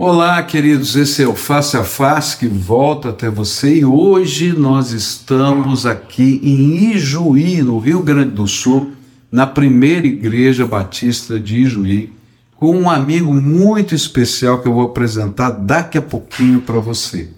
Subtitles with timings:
[0.00, 4.92] Olá, queridos, esse é o Face a Face que volta até você e hoje nós
[4.92, 8.92] estamos aqui em Ijuí, no Rio Grande do Sul,
[9.28, 12.12] na primeira igreja batista de Ijuí,
[12.54, 17.30] com um amigo muito especial que eu vou apresentar daqui a pouquinho para você.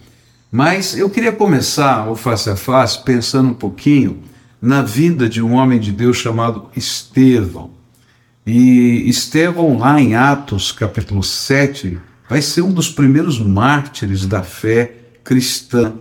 [0.52, 4.18] Mas eu queria começar o Face a Face pensando um pouquinho
[4.60, 7.70] na vida de um homem de Deus chamado Estevão.
[8.46, 11.98] E Estevão, lá em Atos capítulo 7,
[12.30, 15.94] vai ser um dos primeiros mártires da fé cristã.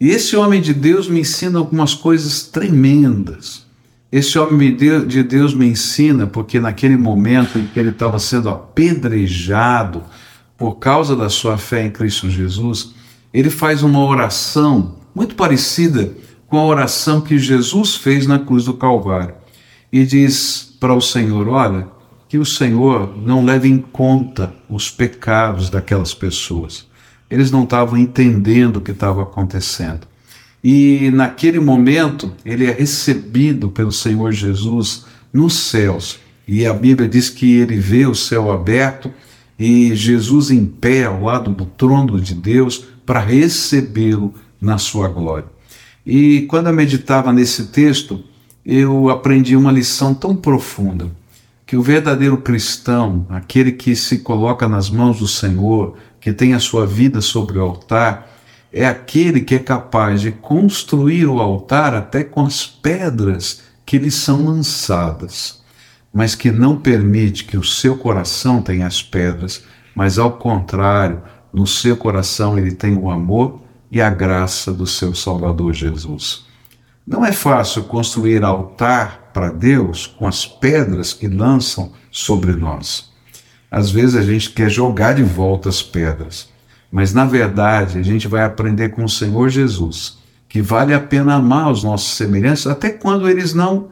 [0.00, 3.66] E esse homem de Deus me ensina algumas coisas tremendas.
[4.10, 10.02] Esse homem de Deus me ensina porque naquele momento em que ele estava sendo apedrejado
[10.56, 12.94] por causa da sua fé em Cristo Jesus,
[13.32, 16.10] ele faz uma oração muito parecida
[16.46, 19.34] com a oração que Jesus fez na cruz do Calvário.
[19.92, 21.86] E diz para o Senhor: Olha,
[22.30, 26.86] que o Senhor não leve em conta os pecados daquelas pessoas.
[27.28, 30.06] Eles não estavam entendendo o que estava acontecendo.
[30.62, 36.20] E naquele momento, ele é recebido pelo Senhor Jesus nos céus.
[36.46, 39.12] E a Bíblia diz que ele vê o céu aberto
[39.58, 45.46] e Jesus em pé ao lado do trono de Deus para recebê-lo na sua glória.
[46.06, 48.22] E quando eu meditava nesse texto,
[48.64, 51.10] eu aprendi uma lição tão profunda
[51.70, 56.58] que o verdadeiro cristão, aquele que se coloca nas mãos do Senhor, que tem a
[56.58, 58.28] sua vida sobre o altar,
[58.72, 64.10] é aquele que é capaz de construir o altar até com as pedras que lhe
[64.10, 65.62] são lançadas,
[66.12, 69.62] mas que não permite que o seu coração tenha as pedras,
[69.94, 73.60] mas ao contrário, no seu coração ele tem o amor
[73.92, 76.44] e a graça do seu Salvador Jesus.
[77.06, 83.10] Não é fácil construir altar para Deus com as pedras que lançam sobre nós.
[83.70, 86.48] Às vezes a gente quer jogar de volta as pedras,
[86.90, 90.18] mas na verdade a gente vai aprender com o Senhor Jesus
[90.50, 93.88] que vale a pena amar os nossos semelhantes até quando eles não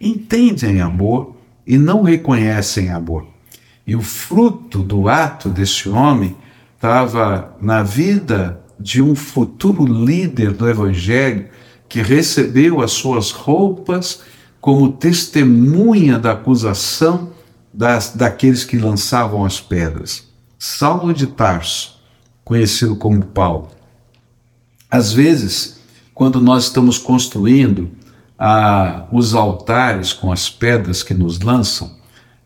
[0.00, 3.26] entendem amor e não reconhecem amor.
[3.86, 6.34] E o fruto do ato desse homem
[6.74, 11.48] estava na vida de um futuro líder do Evangelho
[11.88, 14.22] que recebeu as suas roupas
[14.60, 17.30] como testemunha da acusação
[17.72, 20.26] das, daqueles que lançavam as pedras.
[20.58, 22.00] Saulo de Tarso,
[22.44, 23.68] conhecido como Paulo.
[24.90, 25.80] Às vezes,
[26.14, 27.90] quando nós estamos construindo
[28.38, 31.96] ah, os altares com as pedras que nos lançam,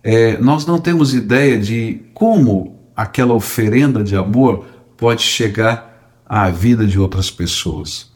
[0.02, 6.86] é, nós não temos ideia de como aquela oferenda de amor pode chegar à vida
[6.86, 8.11] de outras pessoas.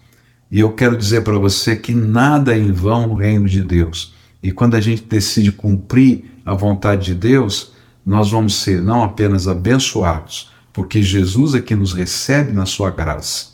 [0.51, 4.15] E eu quero dizer para você que nada é em vão no reino de Deus.
[4.43, 7.73] E quando a gente decide cumprir a vontade de Deus,
[8.05, 13.49] nós vamos ser não apenas abençoados, porque Jesus é que nos recebe na sua graça,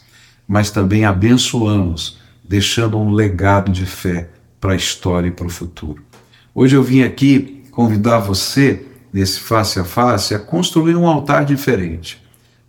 [0.46, 4.28] mas também abençoamos, deixando um legado de fé
[4.60, 6.02] para a história e para o futuro.
[6.54, 12.22] Hoje eu vim aqui convidar você, nesse face a face, a construir um altar diferente.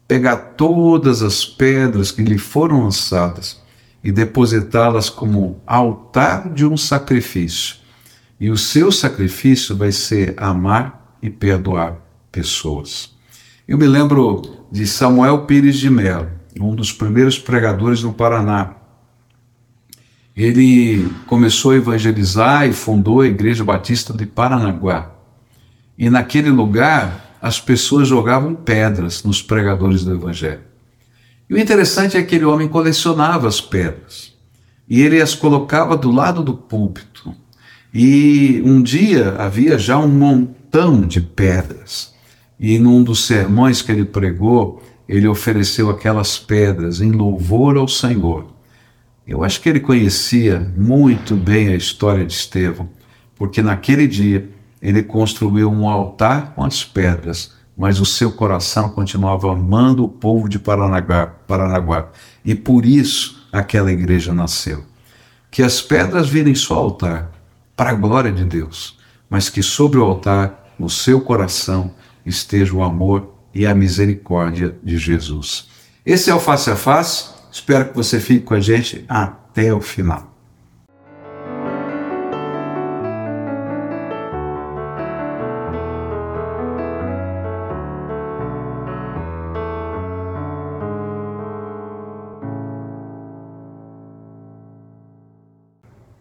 [0.08, 3.63] Pegar todas as pedras que lhe foram lançadas
[4.04, 7.78] e depositá-las como altar de um sacrifício.
[8.40, 11.98] E o seu sacrifício vai ser amar e perdoar
[12.32, 13.14] pessoas.
[13.66, 18.76] Eu me lembro de Samuel Pires de Mello, um dos primeiros pregadores no Paraná.
[20.36, 25.12] Ele começou a evangelizar e fundou a Igreja Batista de Paranaguá.
[25.98, 30.73] E naquele lugar, as pessoas jogavam pedras nos pregadores do Evangelho.
[31.54, 34.34] O interessante é que aquele homem colecionava as pedras
[34.90, 37.32] e ele as colocava do lado do púlpito.
[37.94, 42.12] E um dia havia já um montão de pedras.
[42.60, 48.48] E num dos sermões que ele pregou, ele ofereceu aquelas pedras em louvor ao Senhor.
[49.28, 52.90] Eu acho que ele conhecia muito bem a história de Estevão,
[53.36, 54.50] porque naquele dia
[54.82, 60.48] ele construiu um altar com as pedras mas o seu coração continuava amando o povo
[60.48, 62.10] de Paranaguá, Paranaguá.
[62.46, 64.84] E por isso aquela igreja nasceu.
[65.50, 67.32] Que as pedras virem só altar,
[67.76, 68.98] para a glória de Deus,
[69.30, 71.92] mas que sobre o altar, no seu coração,
[72.26, 75.68] esteja o amor e a misericórdia de Jesus.
[76.06, 77.30] Esse é o Face a Face.
[77.52, 80.33] Espero que você fique com a gente até o final.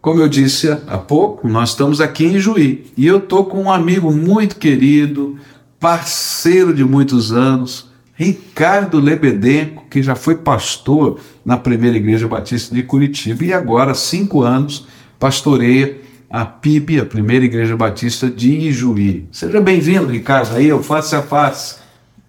[0.03, 3.71] Como eu disse há pouco, nós estamos aqui em Juí e eu estou com um
[3.71, 5.37] amigo muito querido,
[5.79, 12.83] parceiro de muitos anos, Ricardo Lebedenco, que já foi pastor na primeira igreja batista de
[12.83, 14.85] Curitiba e agora, cinco anos,
[15.17, 19.25] pastoreia a PIB, a primeira igreja batista de Ijuí.
[19.31, 21.82] Seja bem-vindo, Ricardo, aí, eu face a face.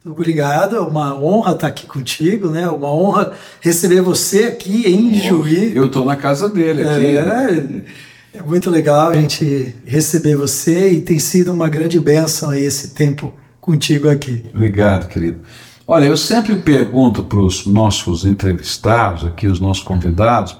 [0.06, 2.68] Obrigado, é uma honra estar aqui contigo, né?
[2.68, 5.74] Uma honra receber você aqui em Juí.
[5.74, 7.16] Eu estou na casa dele aqui.
[7.16, 12.88] É, é, muito legal a gente receber você e tem sido uma grande bênção esse
[12.88, 14.44] tempo contigo aqui.
[14.54, 15.38] Obrigado, querido.
[15.86, 20.54] Olha, eu sempre pergunto para os nossos entrevistados aqui, os nossos convidados,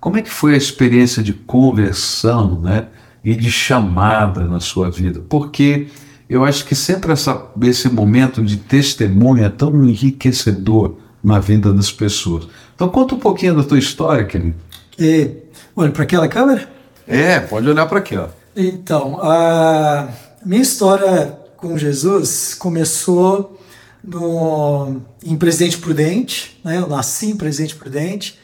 [0.00, 2.86] como é que foi a experiência de conversão, né?
[3.24, 5.22] E de chamada na sua vida?
[5.28, 5.86] Porque
[6.28, 11.90] eu acho que sempre essa, esse momento de testemunho é tão enriquecedor na vida das
[11.90, 12.46] pessoas.
[12.74, 14.56] Então conta um pouquinho da tua história, querido.
[14.98, 15.30] E,
[15.74, 16.68] olha para aquela câmera?
[17.06, 18.28] É, pode olhar para aqui, ó.
[18.54, 20.08] Então, a
[20.44, 23.58] minha história com Jesus começou
[24.02, 26.78] no, em Presidente Prudente, né?
[26.78, 28.38] Eu nasci em Presidente Prudente,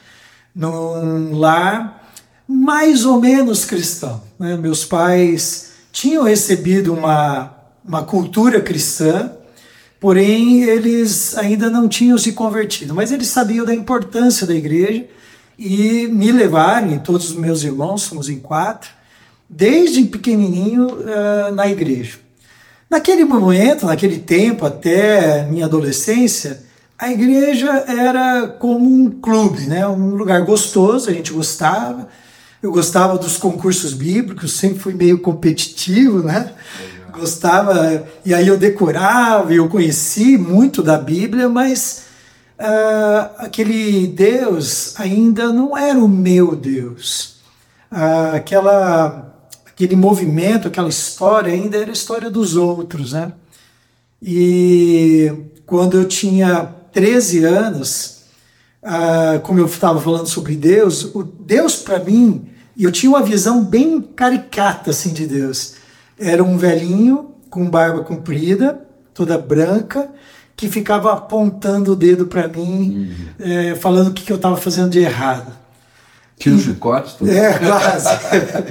[0.54, 2.02] num lar
[2.46, 4.22] mais ou menos cristão.
[4.38, 4.56] Né?
[4.56, 7.53] Meus pais tinham recebido uma
[7.86, 9.30] uma cultura cristã,
[10.00, 15.04] porém eles ainda não tinham se convertido, mas eles sabiam da importância da igreja
[15.58, 18.90] e me levaram, e todos os meus irmãos, somos em quatro,
[19.48, 22.18] desde pequenininho uh, na igreja.
[22.90, 26.62] Naquele momento, naquele tempo, até minha adolescência,
[26.98, 29.86] a igreja era como um clube, né?
[29.86, 32.08] um lugar gostoso, a gente gostava.
[32.62, 36.52] Eu gostava dos concursos bíblicos, sempre fui meio competitivo, né?
[37.14, 42.04] Gostava, e aí eu decorava, eu conheci muito da Bíblia, mas
[42.58, 47.36] uh, aquele Deus ainda não era o meu Deus.
[47.90, 53.32] Uh, aquela, aquele movimento, aquela história ainda era a história dos outros, né?
[54.20, 55.32] E
[55.64, 58.22] quando eu tinha 13 anos,
[58.82, 63.62] uh, como eu estava falando sobre Deus, o Deus para mim, eu tinha uma visão
[63.64, 65.83] bem caricata assim de Deus
[66.18, 68.80] era um velhinho com barba comprida,
[69.12, 70.10] toda branca,
[70.56, 73.08] que ficava apontando o dedo para mim,
[73.40, 73.46] uhum.
[73.46, 75.52] é, falando o que, que eu estava fazendo de errado.
[76.38, 77.16] Tinha um chicote?
[77.16, 77.30] Tudo.
[77.30, 78.08] É, quase.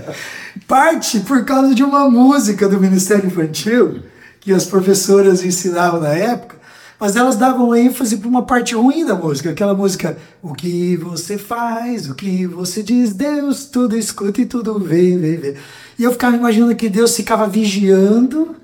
[0.68, 4.04] Parte por causa de uma música do Ministério Infantil
[4.40, 6.57] que as professoras ensinavam na época,
[7.04, 11.38] mas elas davam ênfase para uma parte ruim da música, aquela música O que você
[11.38, 15.58] faz, o que você diz, Deus tudo escuta e tudo vê, vê, vê.
[16.00, 18.56] E eu ficava imaginando que Deus ficava vigiando,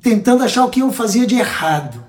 [0.00, 2.02] tentando achar o que eu fazia de errado.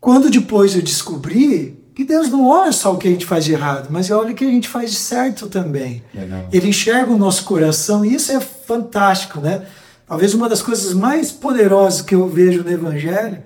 [0.00, 3.52] Quando depois eu descobri que Deus não olha só o que a gente faz de
[3.52, 6.02] errado, mas olha o que a gente faz de certo também.
[6.14, 6.48] Legal.
[6.50, 9.60] Ele enxerga o nosso coração e isso é fantástico, né?
[10.06, 13.42] Talvez uma das coisas mais poderosas que eu vejo no Evangelho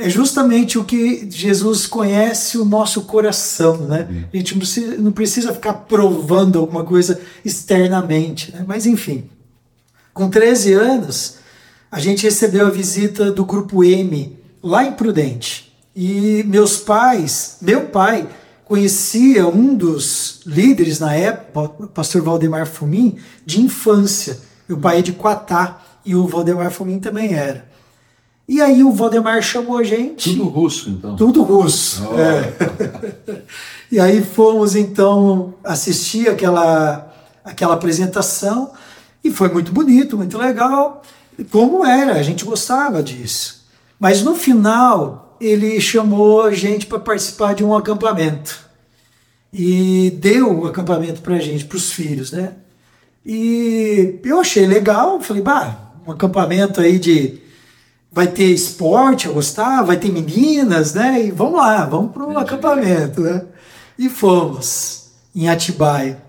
[0.00, 4.26] é justamente o que Jesus conhece o nosso coração, né?
[4.32, 8.64] A gente não precisa, não precisa ficar provando alguma coisa externamente, né?
[8.66, 9.28] Mas enfim,
[10.14, 11.36] com 13 anos,
[11.92, 15.70] a gente recebeu a visita do grupo M lá em Prudente.
[15.94, 18.26] E meus pais, meu pai
[18.64, 24.38] conhecia um dos líderes na época, o pastor Valdemar Fumin, de infância.
[24.66, 27.69] Meu pai é de Quatá e o Valdemar Fumin também era.
[28.50, 30.30] E aí o Valdemar chamou a gente.
[30.30, 31.14] Tudo russo, então.
[31.14, 32.02] Tudo russo.
[32.10, 32.18] Oh.
[32.18, 33.42] É.
[33.92, 38.72] e aí fomos então assistir aquela, aquela apresentação.
[39.22, 41.00] E foi muito bonito, muito legal,
[41.52, 43.66] como era, a gente gostava disso.
[44.00, 48.58] Mas no final, ele chamou a gente para participar de um acampamento.
[49.52, 52.54] E deu o acampamento para a gente, para os filhos, né?
[53.24, 57.39] E eu achei legal, falei, bah, um acampamento aí de.
[58.12, 61.26] Vai ter esporte, eu gostava, vai ter meninas, né?
[61.26, 63.44] E vamos lá, vamos para um acampamento, né?
[63.98, 66.20] E fomos em Atibaia.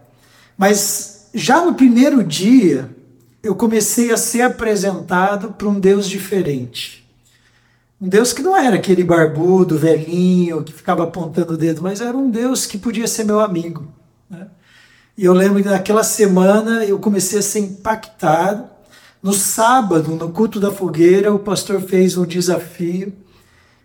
[0.57, 2.89] Mas já no primeiro dia,
[3.41, 7.01] eu comecei a ser apresentado para um Deus diferente.
[7.99, 12.17] Um Deus que não era aquele barbudo, velhinho, que ficava apontando o dedo, mas era
[12.17, 13.87] um Deus que podia ser meu amigo.
[14.29, 14.47] Né?
[15.15, 18.70] E eu lembro que naquela semana eu comecei a ser impactado.
[19.21, 23.13] No sábado, no culto da fogueira, o pastor fez um desafio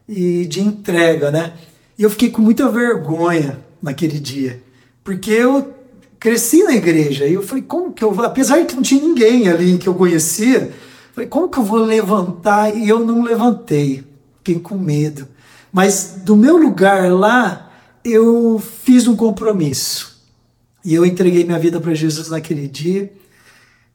[0.08, 1.52] e de entrega, né?
[1.98, 4.62] E eu fiquei com muita vergonha naquele dia,
[5.04, 5.74] porque eu
[6.18, 7.26] cresci na igreja.
[7.26, 9.88] E eu falei, como que eu vou, apesar de que não tinha ninguém ali que
[9.88, 10.72] eu conhecia,
[11.12, 12.74] falei, como que eu vou levantar?
[12.74, 14.04] E eu não levantei,
[14.38, 15.28] fiquei com medo.
[15.72, 17.70] Mas do meu lugar lá,
[18.02, 20.16] eu fiz um compromisso.
[20.84, 23.12] E eu entreguei minha vida para Jesus naquele dia.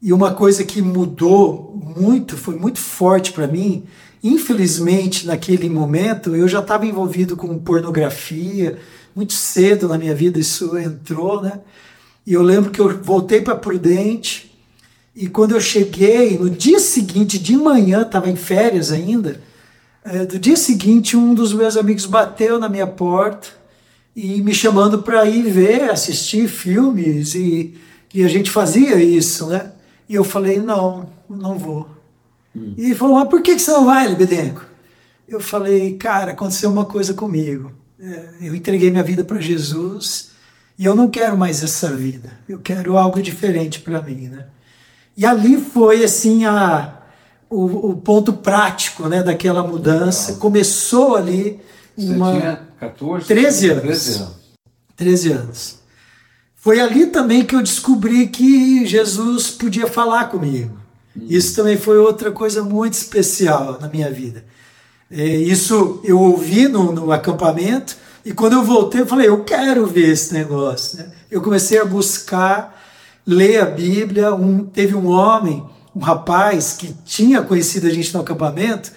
[0.02, 3.86] E uma coisa que mudou muito, foi muito forte para mim,
[4.22, 8.78] Infelizmente, naquele momento, eu já estava envolvido com pornografia,
[9.16, 11.58] muito cedo na minha vida isso entrou, né?
[12.24, 14.56] E eu lembro que eu voltei para Prudente,
[15.14, 19.40] e quando eu cheguei, no dia seguinte, de manhã, estava em férias ainda,
[20.04, 23.48] é, do dia seguinte, um dos meus amigos bateu na minha porta
[24.14, 27.74] e me chamando para ir ver, assistir filmes, e,
[28.14, 29.72] e a gente fazia isso, né?
[30.12, 31.88] E eu falei, não, não vou.
[32.54, 32.74] Hum.
[32.76, 34.62] E ele falou, mas por que, que você não vai, Libedenco?
[35.26, 37.72] Eu falei, cara, aconteceu uma coisa comigo.
[37.98, 40.32] É, eu entreguei minha vida para Jesus
[40.78, 42.30] e eu não quero mais essa vida.
[42.46, 44.48] Eu quero algo diferente para mim, né?
[45.16, 46.98] E ali foi assim a
[47.48, 50.34] o, o, ponto prático, né, daquela mudança.
[50.34, 51.58] Começou ali
[51.96, 53.82] uma Você tinha 14, 13 anos.
[53.82, 54.36] 13 anos.
[54.94, 55.81] 13 anos.
[56.62, 60.78] Foi ali também que eu descobri que Jesus podia falar comigo.
[61.16, 61.26] Hum.
[61.28, 64.44] Isso também foi outra coisa muito especial na minha vida.
[65.10, 69.84] É, isso eu ouvi no, no, acampamento e quando eu voltei eu falei, eu quero
[69.88, 70.98] ver esse negócio.
[70.98, 71.10] Né?
[71.28, 72.80] Eu comecei a buscar,
[73.26, 74.32] ler a Bíblia.
[74.32, 75.64] Um, teve um homem,
[75.96, 78.92] um rapaz que tinha conhecido a gente no acampamento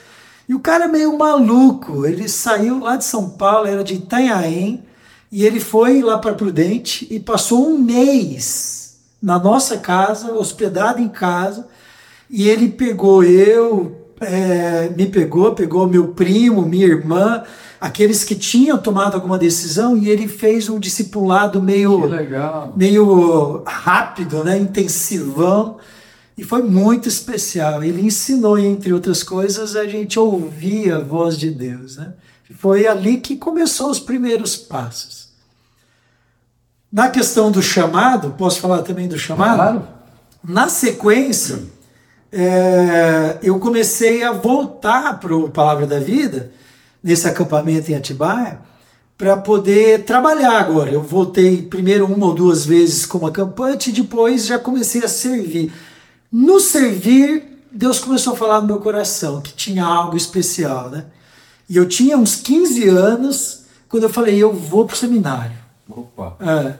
[0.47, 2.05] e o cara é meio maluco.
[2.05, 4.83] Ele saiu lá de São Paulo, era de Itanhaém,
[5.31, 11.09] e ele foi lá para Prudente e passou um mês na nossa casa, hospedado em
[11.09, 11.67] casa,
[12.29, 17.43] e ele pegou eu, é, me pegou, pegou meu primo, minha irmã,
[17.81, 22.07] aqueles que tinham tomado alguma decisão, e ele fez um discipulado meio,
[22.75, 25.77] meio rápido, né, intensivão,
[26.37, 27.83] e foi muito especial.
[27.83, 31.97] Ele ensinou, entre outras coisas, a gente ouvir a voz de Deus.
[31.97, 32.13] Né?
[32.53, 35.29] Foi ali que começou os primeiros passos.
[36.91, 39.55] Na questão do chamado, posso falar também do chamado?
[39.55, 39.87] Claro.
[40.43, 41.63] Na sequência,
[42.31, 46.51] é, eu comecei a voltar para o Palavra da Vida,
[47.03, 48.59] nesse acampamento em Atibaia,
[49.17, 50.91] para poder trabalhar agora.
[50.91, 55.73] Eu voltei primeiro uma ou duas vezes como acampante e depois já comecei a servir.
[56.31, 61.05] No servir, Deus começou a falar no meu coração que tinha algo especial, né?
[61.69, 65.55] E eu tinha uns 15 anos quando eu falei, eu vou para o seminário.
[65.89, 66.35] Opa.
[66.39, 66.73] É.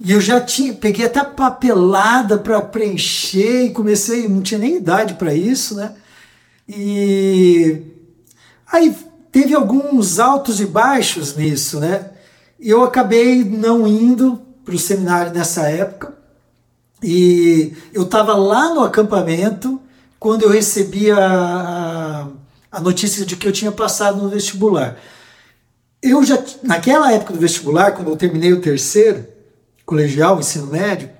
[0.00, 5.14] E eu já tinha, peguei até papelada para preencher e comecei, não tinha nem idade
[5.14, 5.94] para isso, né?
[6.68, 7.82] E
[8.70, 8.94] aí
[9.32, 12.10] teve alguns altos e baixos nisso, né?
[12.58, 16.14] Eu acabei não indo para o seminário nessa época
[17.02, 19.80] e eu estava lá no acampamento
[20.18, 21.95] quando eu recebi a, a
[22.80, 24.98] notícia de que eu tinha passado no vestibular.
[26.02, 29.26] Eu já, naquela época do vestibular, quando eu terminei o terceiro,
[29.84, 31.10] colegial, ensino médio,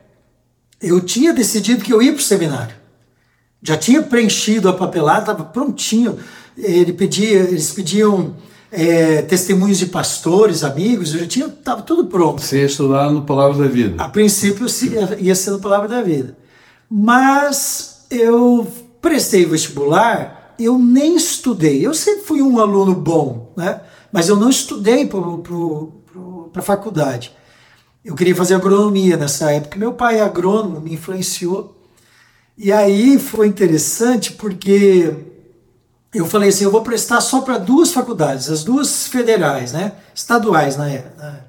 [0.80, 2.74] eu tinha decidido que eu ia para o seminário.
[3.62, 6.18] Já tinha preenchido a papelada, estava prontinho.
[6.56, 8.36] Ele pedia, eles pediam
[8.70, 12.42] é, testemunhos de pastores, amigos, eu já tinha, estava tudo pronto.
[12.42, 14.02] Você ia estudar no Palavra da Vida?
[14.02, 14.66] A princípio
[15.18, 16.36] ia ser no Palavra da Vida.
[16.90, 18.66] Mas eu
[19.00, 21.86] prestei vestibular, eu nem estudei.
[21.86, 23.80] Eu sempre fui um aluno bom, né?
[24.12, 25.20] mas eu não estudei para
[26.54, 27.34] a faculdade.
[28.04, 29.78] Eu queria fazer agronomia nessa época.
[29.78, 31.76] Meu pai é agrônomo, me influenciou.
[32.56, 35.14] E aí foi interessante porque
[36.14, 39.92] eu falei assim, eu vou prestar só para duas faculdades, as duas federais, né?
[40.14, 41.44] Estaduais na época.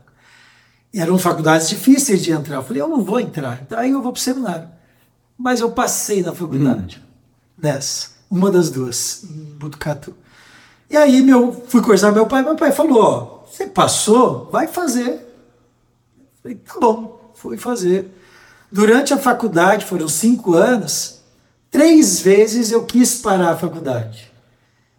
[0.93, 2.57] E eram faculdades difíceis de entrar.
[2.57, 4.67] Eu falei, eu não vou entrar, então aí eu vou para o seminário.
[5.37, 7.61] Mas eu passei na faculdade, hum.
[7.61, 10.13] nessa, uma das duas, em Butucatu.
[10.89, 14.67] E aí meu, fui conversar com meu pai, meu pai falou, ó, você passou, vai
[14.67, 15.25] fazer.
[16.41, 18.11] Falei, tá bom, fui fazer.
[18.71, 21.21] Durante a faculdade, foram cinco anos,
[21.71, 24.31] três vezes eu quis parar a faculdade.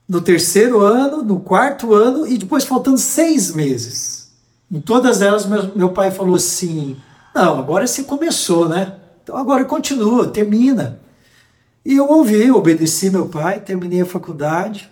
[0.09, 4.31] No terceiro ano, no quarto ano e depois faltando seis meses.
[4.71, 6.97] Em todas elas, meu, meu pai falou assim:
[7.35, 8.95] não, agora você começou, né?
[9.23, 10.99] Então agora continua, termina.
[11.89, 14.91] E eu ouvi, obedeci meu pai, terminei a faculdade.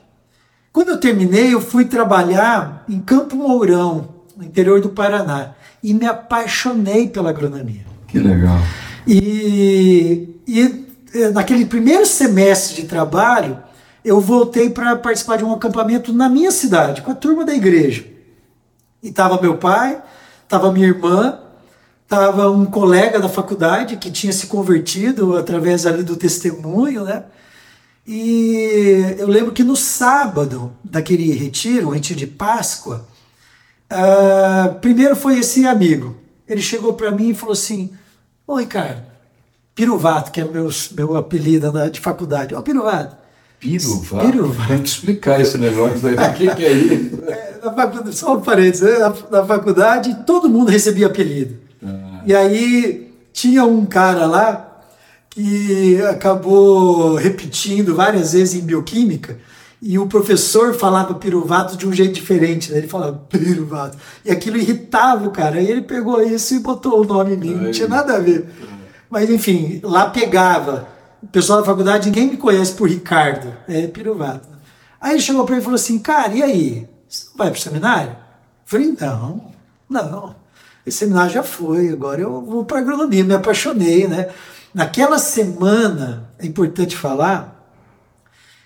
[0.73, 6.07] Quando eu terminei, eu fui trabalhar em Campo Mourão, no interior do Paraná e me
[6.07, 7.85] apaixonei pela agronomia.
[8.09, 8.59] Que legal.
[9.07, 13.62] E, e eh, naquele primeiro semestre de trabalho,
[14.03, 18.07] eu voltei para participar de um acampamento na minha cidade, com a turma da igreja.
[19.03, 20.03] E estava meu pai,
[20.45, 21.41] estava minha irmã,
[22.06, 27.25] estava um colega da faculdade que tinha se convertido através ali do testemunho, né?
[28.06, 33.06] E eu lembro que no sábado daquele retiro, o retiro de Páscoa,
[33.90, 36.16] Uh, primeiro foi esse amigo.
[36.48, 37.90] Ele chegou para mim e falou assim:
[38.46, 39.02] Ô Ricardo,
[39.75, 42.54] Piruvato, que é meu, meu apelido de faculdade.
[42.54, 43.16] Ô Piruvato,
[43.60, 44.26] Piruvato?
[44.26, 44.68] Piruvato.
[44.68, 46.14] Tem que explicar esse negócio aí.
[46.14, 47.16] O que, que é isso?
[47.26, 48.98] É, na faculdade, só um parênteses, né?
[48.98, 51.56] na, na faculdade todo mundo recebia apelido.
[52.26, 54.83] E aí tinha um cara lá
[55.30, 59.38] que acabou repetindo várias vezes em bioquímica
[59.80, 62.78] e o professor falava piruvato de um jeito diferente, né?
[62.78, 63.97] Ele falava piruvato.
[64.25, 65.59] E aquilo irritava o cara.
[65.59, 68.49] Aí ele pegou isso e botou o nome em mim, não tinha nada a ver.
[69.09, 70.88] Mas enfim, lá pegava.
[71.23, 74.49] O pessoal da faculdade, ninguém me conhece por Ricardo, é piruvato.
[75.00, 76.88] Aí ele chegou para mim e falou assim: Cara, e aí?
[77.09, 78.11] Você não vai para o seminário?
[78.11, 78.16] Eu
[78.64, 79.52] falei: Não,
[79.88, 80.46] não.
[80.87, 83.25] Esse seminário já foi, agora eu vou para agronomia.
[83.25, 84.28] Me apaixonei, né?
[84.73, 87.69] Naquela semana, é importante falar,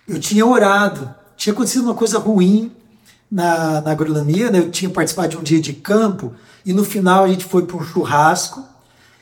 [0.07, 2.73] eu tinha orado, tinha acontecido uma coisa ruim
[3.31, 4.59] na, na agronomia, né?
[4.59, 6.35] eu tinha participado de um dia de campo
[6.67, 8.63] e no final a gente foi para um churrasco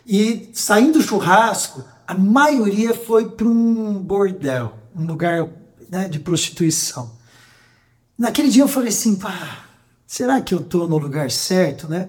[0.06, 5.46] e saindo do churrasco, a maioria foi para um bordel, um lugar
[5.90, 7.12] né, de prostituição.
[8.18, 9.66] Naquele dia eu falei assim, pá,
[10.06, 12.08] será que eu estou no lugar certo, né?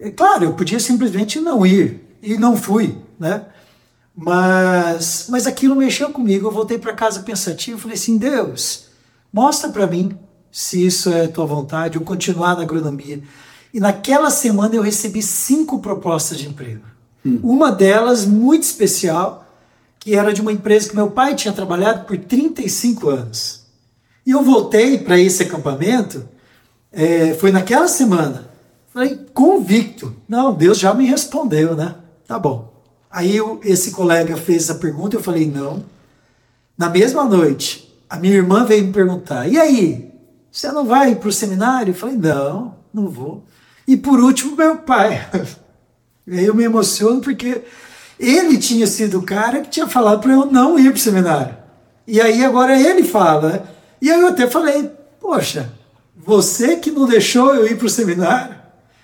[0.00, 3.44] É, claro, eu podia simplesmente não ir e não fui, né?
[4.16, 6.48] Mas, mas aquilo mexeu comigo.
[6.48, 8.86] Eu voltei para casa pensativo e falei assim: Deus,
[9.32, 10.18] mostra para mim
[10.50, 13.22] se isso é tua vontade, eu continuar na agronomia.
[13.72, 16.84] E naquela semana eu recebi cinco propostas de emprego.
[17.24, 17.38] Hum.
[17.42, 19.46] Uma delas, muito especial,
[19.98, 23.60] que era de uma empresa que meu pai tinha trabalhado por 35 anos.
[24.26, 26.28] E eu voltei para esse acampamento,
[26.90, 28.49] é, foi naquela semana.
[29.00, 30.14] Falei, convicto.
[30.28, 31.94] Não, Deus já me respondeu, né?
[32.26, 32.70] Tá bom.
[33.10, 35.82] Aí eu, esse colega fez a pergunta, eu falei não.
[36.76, 40.12] Na mesma noite, a minha irmã veio me perguntar: e aí,
[40.52, 41.92] você não vai para o seminário?
[41.92, 43.42] Eu falei: não, não vou.
[43.88, 45.26] E por último, meu pai.
[46.28, 47.62] Eu me emociono porque
[48.18, 51.56] ele tinha sido o cara que tinha falado para eu não ir para o seminário.
[52.06, 53.66] E aí agora ele fala.
[54.00, 55.72] E aí eu até falei: poxa,
[56.14, 58.59] você que não deixou eu ir para o seminário,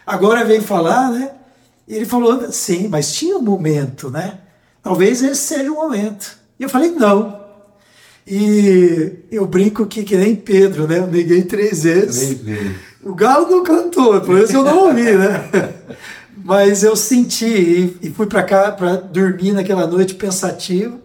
[0.06, 1.32] agora vem falar, né?
[1.88, 4.38] E ele falou, sim, mas tinha um momento, né?
[4.82, 6.38] Talvez esse seja o momento.
[6.58, 7.44] E eu falei, não.
[8.26, 10.98] E eu brinco que, que nem Pedro, né?
[10.98, 12.40] Eu neguei três vezes.
[13.02, 15.48] O galo não cantou, por isso eu não ouvi, né?
[16.44, 21.00] Mas eu senti e, fui para cá para dormir naquela noite pensativo.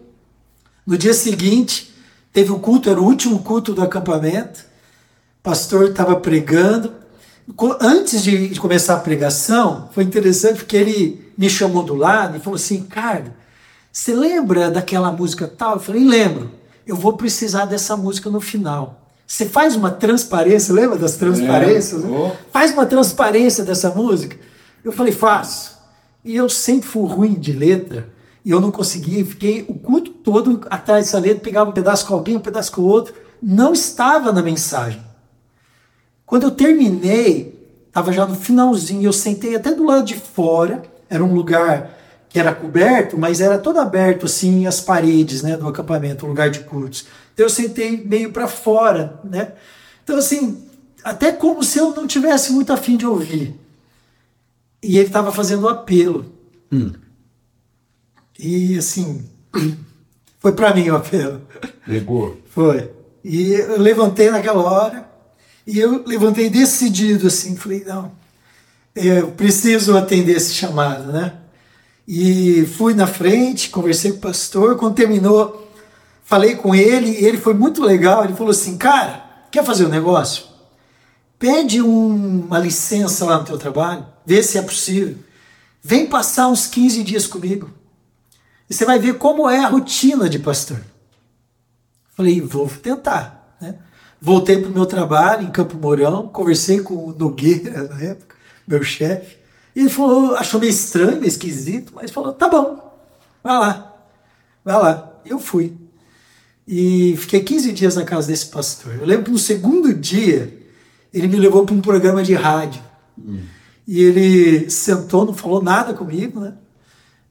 [0.86, 1.92] No dia seguinte,
[2.32, 4.60] teve o um culto, era o último culto do acampamento.
[5.40, 6.92] O pastor estava pregando
[7.80, 12.40] antes de, de, começar a pregação, foi interessante porque ele me chamou do lado e
[12.40, 13.32] falou assim: Ricardo,
[13.92, 15.74] você lembra daquela música tal?
[15.74, 16.50] Eu falei: lembro,
[16.86, 19.00] eu vou precisar dessa música no final.
[19.26, 22.04] Você faz uma transparência, lembra das transparências?
[22.04, 22.36] É, né?
[22.52, 24.36] Faz uma transparência dessa música.
[24.84, 25.72] Eu falei: faço.
[26.24, 28.08] E eu sempre fui ruim de letra
[28.44, 32.14] e eu não conseguia, fiquei o culto todo atrás dessa letra, pegava um pedaço com
[32.14, 35.00] alguém, um pedaço com o outro, não estava na mensagem.
[36.32, 41.22] Quando eu terminei, estava já no finalzinho, eu sentei até do lado de fora, era
[41.22, 41.94] um lugar
[42.26, 46.48] que era coberto, mas era todo aberto assim as paredes, né, do acampamento, um lugar
[46.48, 47.04] de cultos.
[47.34, 49.52] Então eu sentei meio para fora, né?
[50.02, 50.64] Então assim,
[51.04, 53.54] até como se eu não tivesse muito afim de ouvir.
[54.82, 56.32] E ele estava fazendo o apelo.
[56.72, 56.94] Hum.
[58.38, 59.28] E assim,
[60.40, 61.42] foi para mim o apelo.
[61.84, 62.38] Pegou.
[62.46, 62.90] Foi.
[63.22, 65.11] E eu levantei naquela hora,
[65.66, 68.12] e eu levantei decidido assim, falei, não,
[68.94, 71.34] eu preciso atender esse chamado, né?
[72.06, 75.70] E fui na frente, conversei com o pastor, quando terminou,
[76.24, 79.90] falei com ele, e ele foi muito legal, ele falou assim, cara, quer fazer um
[79.90, 80.44] negócio?
[81.38, 85.16] Pede um, uma licença lá no teu trabalho, vê se é possível.
[85.82, 87.70] Vem passar uns 15 dias comigo.
[88.70, 90.80] E você vai ver como é a rotina de pastor.
[92.16, 93.41] Falei, vou tentar?
[94.24, 98.80] Voltei para o meu trabalho em Campo Mourão, conversei com o Nogueira na época, meu
[98.80, 99.36] chefe,
[99.74, 102.96] e ele falou, achou meio estranho, meio esquisito, mas falou: tá bom,
[103.42, 103.96] vai lá,
[104.64, 105.12] vai lá.
[105.26, 105.76] Eu fui.
[106.68, 108.94] E fiquei 15 dias na casa desse pastor.
[109.00, 110.56] Eu lembro que no segundo dia,
[111.12, 112.80] ele me levou para um programa de rádio.
[113.18, 113.40] Hum.
[113.88, 116.54] E ele sentou, não falou nada comigo, né?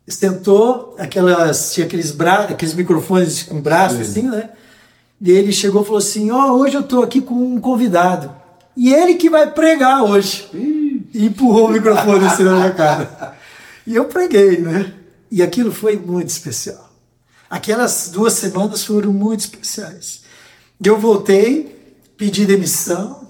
[0.05, 4.01] Sentou, aquelas, tinha aqueles, bra aqueles microfones com braço Sim.
[4.01, 4.49] assim, né?
[5.21, 8.33] E ele chegou e falou assim: Ó, oh, hoje eu estou aqui com um convidado.
[8.75, 10.49] E ele que vai pregar hoje.
[11.13, 13.37] E empurrou o microfone assim na minha cara.
[13.85, 14.93] E eu preguei, né?
[15.29, 16.89] E aquilo foi muito especial.
[17.49, 20.21] Aquelas duas semanas foram muito especiais.
[20.83, 23.27] Eu voltei, pedi demissão.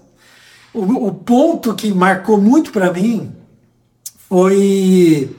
[0.74, 3.36] O, o ponto que marcou muito para mim
[4.30, 5.36] foi.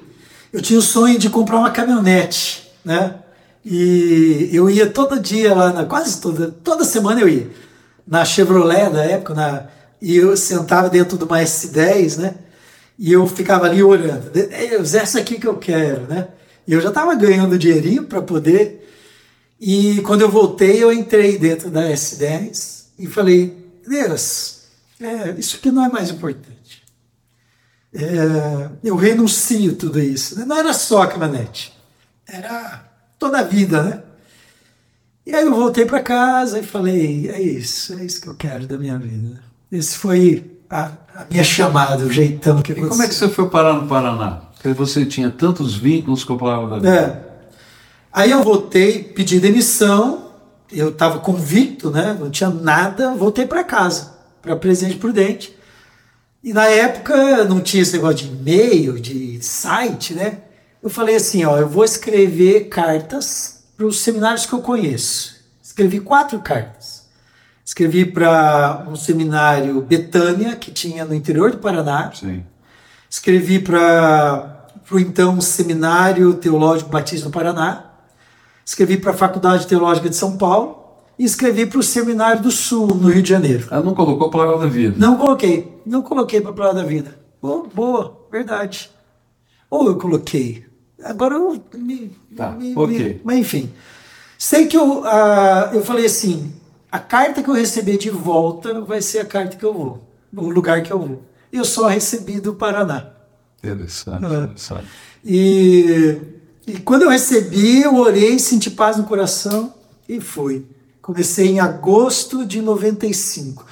[0.53, 3.22] Eu tinha o sonho de comprar uma caminhonete, né?
[3.65, 7.51] E eu ia todo dia lá, na, quase toda, toda semana eu ia.
[8.07, 9.67] Na Chevrolet da época, na,
[10.01, 12.35] e eu sentava dentro de uma S10, né?
[12.99, 14.31] E eu ficava ali olhando.
[14.97, 16.29] Essa aqui que eu quero, né?
[16.67, 18.89] E eu já estava ganhando dinheirinho para poder.
[19.61, 24.63] E quando eu voltei, eu entrei dentro da S10 e falei: Deus,
[25.01, 26.83] é, isso aqui não é mais importante.
[27.95, 30.45] É, eu renuncio tudo isso.
[30.47, 31.73] Não era só a caminhonete,
[32.27, 32.92] era
[33.23, 34.03] toda a vida, né?
[35.25, 38.67] E aí eu voltei para casa e falei: é isso, é isso que eu quero
[38.67, 39.41] da minha vida.
[39.71, 43.49] Esse foi a, a minha chamada, o jeitão que E como é que você foi
[43.49, 44.43] parar no Paraná?
[44.55, 46.91] Porque você tinha tantos vínculos com a palavra da vida.
[46.91, 47.33] É.
[48.13, 50.33] Aí eu voltei, pedi demissão,
[50.71, 52.17] eu estava convicto, né?
[52.19, 55.57] Não tinha nada, voltei para casa, para Presidente Prudente.
[56.43, 60.39] E na época não tinha esse negócio de e-mail, de site, né?
[60.83, 65.37] Eu falei assim, ó, eu vou escrever cartas para os seminários que eu conheço.
[65.63, 67.07] Escrevi quatro cartas.
[67.65, 72.11] Escrevi para um seminário Betânia, que tinha no interior do Paraná.
[72.13, 72.45] Sim.
[73.09, 77.93] Escrevi para o então Seminário Teológico Batista do Paraná.
[78.65, 80.83] Escrevi para a Faculdade Teológica de São Paulo.
[81.19, 83.69] E escrevi para o Seminário do Sul, no Rio de Janeiro.
[83.71, 84.97] Ela não colocou a palavra da vida.
[84.99, 85.81] Não coloquei.
[85.87, 87.17] Não coloquei para a Palavra da Vida.
[87.41, 88.91] Boa, boa, verdade.
[89.71, 90.72] Ou eu coloquei.
[91.05, 92.11] Agora eu me.
[92.37, 92.99] Tá, me- ok.
[92.99, 93.71] me- mas enfim.
[94.39, 96.53] Sei que eu, ah, eu falei assim:
[96.91, 100.03] a carta que eu receber de volta vai ser a carta que eu vou,
[100.37, 101.23] o lugar que eu vou.
[101.53, 103.09] Eu só recebi do Paraná.
[103.63, 104.39] Interessante, É.
[104.45, 104.87] interessante.
[105.25, 106.17] E,
[106.67, 109.73] e quando eu recebi, eu orei, senti paz no coração
[110.09, 110.67] e fui.
[111.01, 113.65] Comecei em agosto de 95.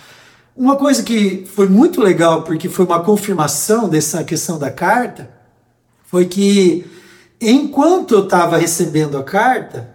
[0.56, 5.30] Uma coisa que foi muito legal, porque foi uma confirmação dessa questão da carta,
[6.06, 6.84] foi que
[7.40, 9.94] enquanto eu estava recebendo a carta,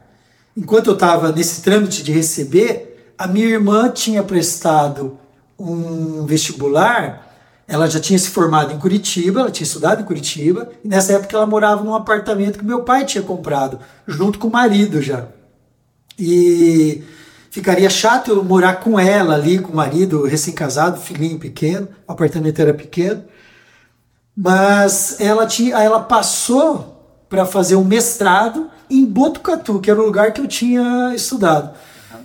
[0.58, 5.18] enquanto eu estava nesse trâmite de receber, a minha irmã tinha prestado
[5.58, 7.24] um vestibular.
[7.68, 11.36] Ela já tinha se formado em Curitiba, ela tinha estudado em Curitiba, e nessa época
[11.36, 15.28] ela morava num apartamento que meu pai tinha comprado, junto com o marido já.
[16.18, 17.04] E
[17.50, 22.60] ficaria chato eu morar com ela ali, com o marido recém-casado, filhinho pequeno, o apartamento
[22.60, 23.24] era pequeno.
[24.38, 26.95] Mas ela tinha, ela passou
[27.36, 31.76] para fazer um mestrado em Botucatu, que era o lugar que eu tinha estudado.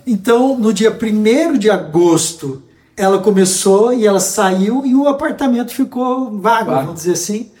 [0.07, 2.63] Então, no dia 1 de agosto,
[2.95, 6.85] ela começou e ela saiu e o apartamento ficou vago, Vago.
[6.85, 7.51] vamos dizer assim.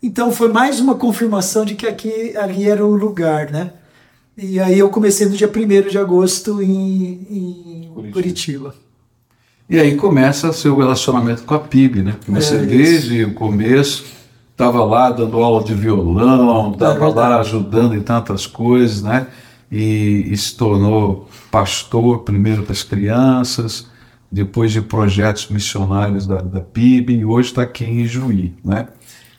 [0.00, 3.72] Então, foi mais uma confirmação de que aqui, ali era o lugar, né?
[4.38, 8.12] E aí eu comecei no dia 1 de agosto em, em Curitiba.
[8.12, 8.74] Curitiba.
[9.68, 12.16] E aí começa seu relacionamento com a PIB, né?
[12.20, 14.19] Porque você É, desde o começo
[14.60, 17.40] estava lá dando aula de violão, estava lá verdade.
[17.40, 19.26] ajudando em tantas coisas, né?
[19.72, 23.86] E, e se tornou pastor primeiro das crianças,
[24.30, 28.88] depois de projetos missionários da, da PIB e hoje está aqui em Juí, né?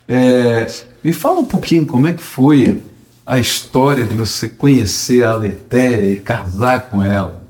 [0.07, 0.65] É,
[1.03, 2.81] me fala um pouquinho como é que foi
[3.23, 7.43] a história de você conhecer a Letéia e casar com ela.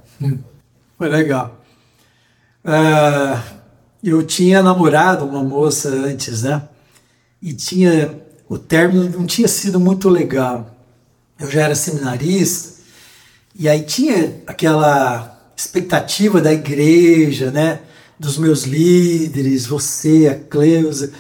[0.97, 1.57] Foi legal.
[2.65, 3.41] Ah,
[4.03, 6.61] eu tinha namorado uma moça antes, né?
[7.41, 10.75] E tinha o término não tinha sido muito legal.
[11.39, 12.81] Eu já era seminarista
[13.57, 17.79] e aí tinha aquela expectativa da igreja, né?
[18.19, 21.11] Dos meus líderes, você, a Cleusa.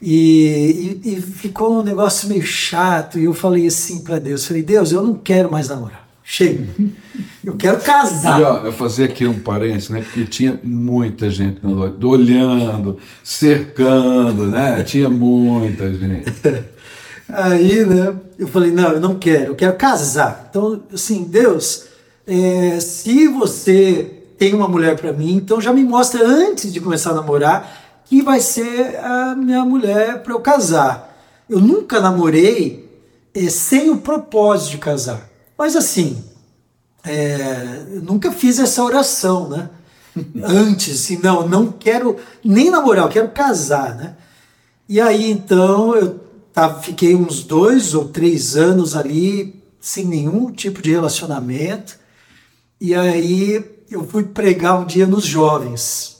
[0.00, 3.18] E, e- e ficou um negócio meio chato.
[3.18, 6.05] E eu falei assim para Deus: falei, Deus, eu não quero mais namorar.
[6.28, 6.66] Chega.
[7.44, 8.40] Eu quero casar.
[8.40, 10.00] E, ó, eu fazer aqui um parênteses, né?
[10.02, 14.82] Porque tinha muita gente no lote, olhando, cercando, né?
[14.82, 16.32] Tinha muita gente.
[17.28, 20.48] Aí, né, eu falei, não, eu não quero, eu quero casar.
[20.50, 21.86] Então, assim, Deus,
[22.26, 27.10] é, se você tem uma mulher para mim, então já me mostra antes de começar
[27.10, 31.16] a namorar que vai ser a minha mulher para eu casar.
[31.48, 32.88] Eu nunca namorei
[33.32, 35.35] é, sem o propósito de casar.
[35.56, 36.22] Mas assim,
[37.04, 39.70] é, nunca fiz essa oração, né?
[40.42, 44.16] Antes, assim, não, não quero nem namorar, eu quero casar, né?
[44.88, 46.20] E aí então eu
[46.52, 51.98] tava, fiquei uns dois ou três anos ali sem nenhum tipo de relacionamento.
[52.80, 56.16] E aí eu fui pregar um dia nos jovens.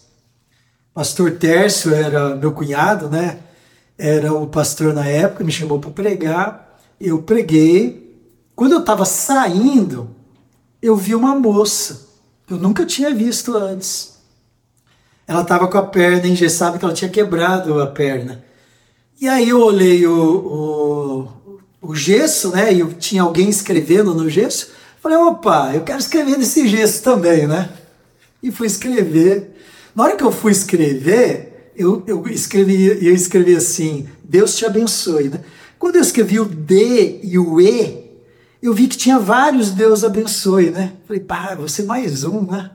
[0.95, 3.41] Pastor Tércio era meu cunhado, né?
[3.99, 6.79] Era o pastor na época, me chamou para pregar.
[7.01, 8.06] Eu preguei.
[8.57, 10.09] Quando eu estava saindo,
[10.81, 12.09] eu vi uma moça
[12.47, 14.17] que eu nunca tinha visto antes.
[15.29, 18.43] Ela estava com a perna engessada, que ela tinha quebrado a perna.
[19.21, 21.29] E aí eu olhei o,
[21.83, 22.73] o, o gesso, né?
[22.73, 24.71] E tinha alguém escrevendo no gesso.
[25.03, 27.69] Falei, opa, eu quero escrever desse gesto também, né?
[28.43, 29.55] E fui escrever.
[29.95, 35.29] Na hora que eu fui escrever, eu, eu escrevi, eu escrevi assim, Deus te abençoe,
[35.29, 35.41] né?
[35.79, 38.06] Quando eu escrevi o D e o E,
[38.67, 40.93] eu vi que tinha vários Deus abençoe, né?
[41.07, 42.73] Falei, pá, você mais um, né?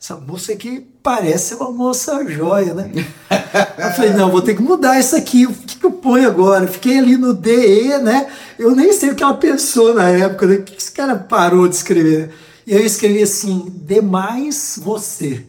[0.00, 2.90] Essa moça aqui parece uma moça joia, né?
[3.76, 5.46] eu falei, não, vou ter que mudar isso aqui.
[5.46, 6.66] O que, que eu ponho agora?
[6.66, 8.28] Fiquei ali no DE, né?
[8.58, 10.56] Eu nem sei o que ela pensou na época, né?
[10.56, 12.30] O que esse cara parou de escrever?
[12.66, 15.44] E eu escrevi assim, demais você.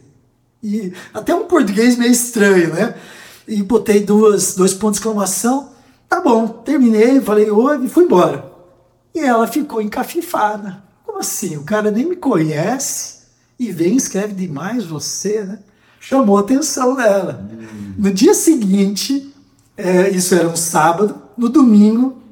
[0.62, 2.94] E até um português meio estranho, né?
[3.46, 5.70] E botei duas, dois pontos de exclamação.
[6.06, 8.57] Tá bom, terminei, falei oi e fui embora.
[9.18, 10.80] E ela ficou encafifada.
[11.04, 11.56] Como assim?
[11.56, 13.18] O cara nem me conhece
[13.58, 15.58] e vem e escreve demais você, né?
[15.98, 17.44] Chamou a atenção dela.
[17.52, 17.94] Hum.
[17.98, 19.34] No dia seguinte,
[19.76, 22.22] é, isso era um sábado, no domingo,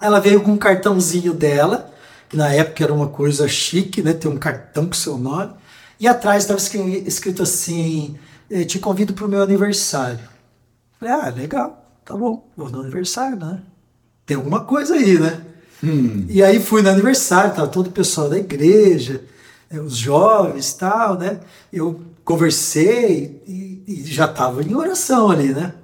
[0.00, 1.92] ela veio com um cartãozinho dela,
[2.28, 4.12] que na época era uma coisa chique, né?
[4.12, 5.52] Ter um cartão com seu nome.
[5.98, 8.16] E atrás estava escrito assim:
[8.48, 10.20] é, Te convido para o meu aniversário.
[11.00, 13.60] Falei, ah, legal, tá bom, vou no aniversário, né?
[14.24, 15.47] Tem alguma coisa aí, né?
[15.82, 16.26] Hum.
[16.28, 19.22] E aí fui no aniversário, tava todo o pessoal da igreja,
[19.70, 21.40] né, os jovens e tal, né?
[21.72, 25.74] Eu conversei e, e já estava em oração ali, né?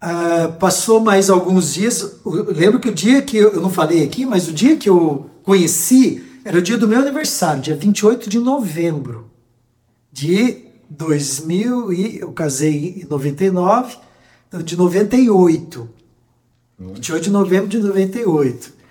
[0.00, 4.04] Ah, passou mais alguns dias, eu lembro que o dia que eu, eu não falei
[4.04, 8.28] aqui, mas o dia que eu conheci era o dia do meu aniversário, dia 28
[8.28, 9.30] de novembro
[10.12, 13.96] de 2000 e eu casei em 99,
[14.48, 15.88] então de 98.
[16.78, 18.83] 28 de novembro de 98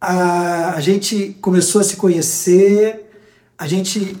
[0.00, 3.10] a, a gente começou a se conhecer,
[3.58, 4.16] a gente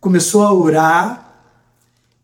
[0.00, 1.42] começou a orar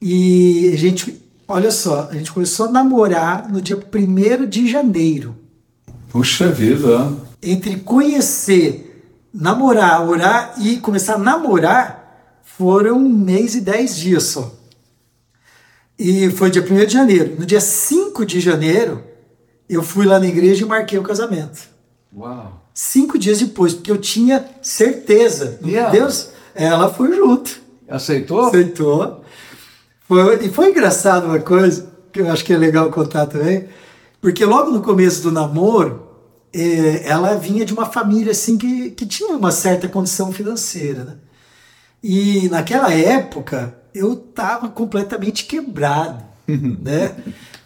[0.01, 5.37] e a gente, olha só, a gente começou a namorar no dia 1 de janeiro.
[6.09, 7.13] Puxa vida!
[7.43, 14.55] Entre conhecer, namorar, orar e começar a namorar foram um mês e dez dias só.
[15.99, 17.37] E foi dia 1 de janeiro.
[17.39, 19.03] No dia 5 de janeiro,
[19.69, 21.69] eu fui lá na igreja e marquei o casamento.
[22.15, 22.64] Uau!
[22.75, 25.61] Cinco dias depois, porque eu tinha certeza.
[25.65, 25.91] Yeah.
[25.91, 27.63] Deus, ela foi junto.
[27.89, 28.47] Aceitou?
[28.47, 29.25] Aceitou.
[30.09, 33.69] Foi, e foi engraçado uma coisa, que eu acho que é legal contar também,
[34.21, 36.09] porque logo no começo do namoro,
[36.53, 41.05] eh, ela vinha de uma família assim que, que tinha uma certa condição financeira.
[41.05, 41.15] Né?
[42.03, 46.23] E naquela época, eu estava completamente quebrado.
[46.47, 47.15] né?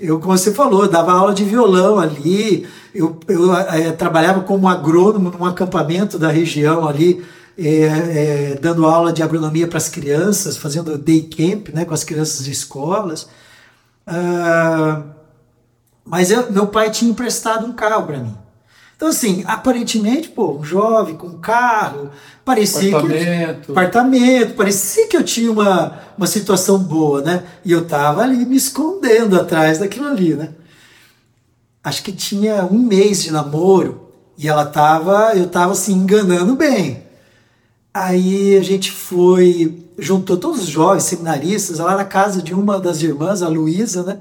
[0.01, 4.69] Eu, como você falou, eu dava aula de violão ali, eu, eu é, trabalhava como
[4.69, 7.25] agrônomo num acampamento da região ali,
[7.59, 12.05] é, é, dando aula de agronomia para as crianças, fazendo day camp né, com as
[12.05, 13.29] crianças de escolas.
[14.07, 15.03] Ah,
[16.05, 18.35] mas eu, meu pai tinha emprestado um carro para mim.
[18.99, 22.11] Então, assim, aparentemente, pô, um jovem com um carro,
[22.45, 23.67] parecia apartamento.
[23.67, 23.71] que.
[23.71, 24.55] Apartamento.
[24.57, 27.45] Parecia que eu tinha uma, uma situação boa, né?
[27.65, 30.49] E eu tava ali me escondendo atrás daquilo ali, né?
[31.85, 37.05] Acho que tinha um mês de namoro e ela tava, eu tava assim, enganando bem.
[37.95, 43.01] Aí a gente foi, juntou todos os jovens seminaristas lá na casa de uma das
[43.01, 44.19] irmãs, a Luísa, né?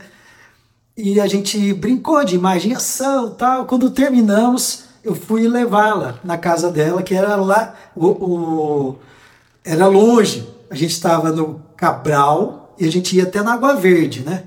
[0.98, 3.66] E a gente brincou de imaginação tal.
[3.66, 8.96] Quando terminamos, eu fui levá-la na casa dela, que era lá, o, o
[9.64, 10.48] era longe.
[10.72, 14.46] A gente estava no Cabral e a gente ia até na Água Verde, né?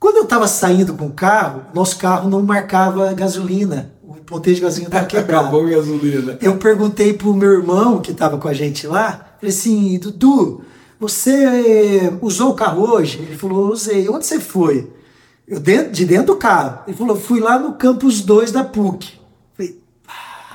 [0.00, 3.92] Quando eu estava saindo com o carro, nosso carro não marcava gasolina.
[4.02, 5.42] O ponteiro de gasolina estava quebrado.
[5.48, 6.38] Acabou a gasolina.
[6.40, 10.62] Eu perguntei para o meu irmão, que estava com a gente lá, falei assim, Dudu,
[10.98, 13.18] você usou o carro hoje?
[13.18, 14.08] Ele falou, usei.
[14.08, 14.96] Onde você foi?
[15.46, 16.80] Eu dentro, de dentro do carro.
[16.86, 19.12] Ele falou, fui lá no campus 2 da PUC.
[19.54, 19.80] Falei,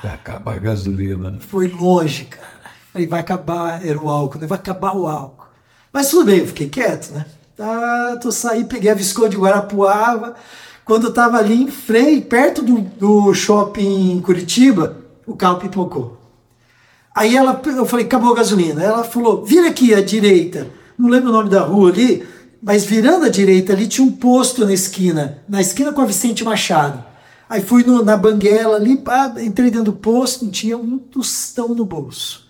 [0.02, 1.38] vai acabar a gasolina.
[1.40, 2.52] Foi longe, cara.
[2.92, 4.46] Falei, vai acabar, era o álcool, né?
[4.46, 5.46] vai acabar o álcool.
[5.90, 7.24] Mas tudo bem, eu fiquei quieto, né?
[7.56, 10.34] Tá, tô saí, peguei a Visconde de Guarapuava.
[10.84, 16.18] Quando eu tava ali em frente, perto do, do shopping Curitiba, o carro pipocou.
[17.14, 18.82] Aí ela, eu falei, acabou a gasolina.
[18.82, 20.68] Ela falou, vira aqui à direita.
[20.98, 22.26] Não lembro o nome da rua ali
[22.62, 26.44] mas virando à direita ali tinha um posto na esquina, na esquina com a Vicente
[26.44, 27.04] Machado.
[27.48, 31.74] Aí fui no, na banguela ali, pá, entrei dentro do posto, não tinha um tostão
[31.74, 32.48] no bolso.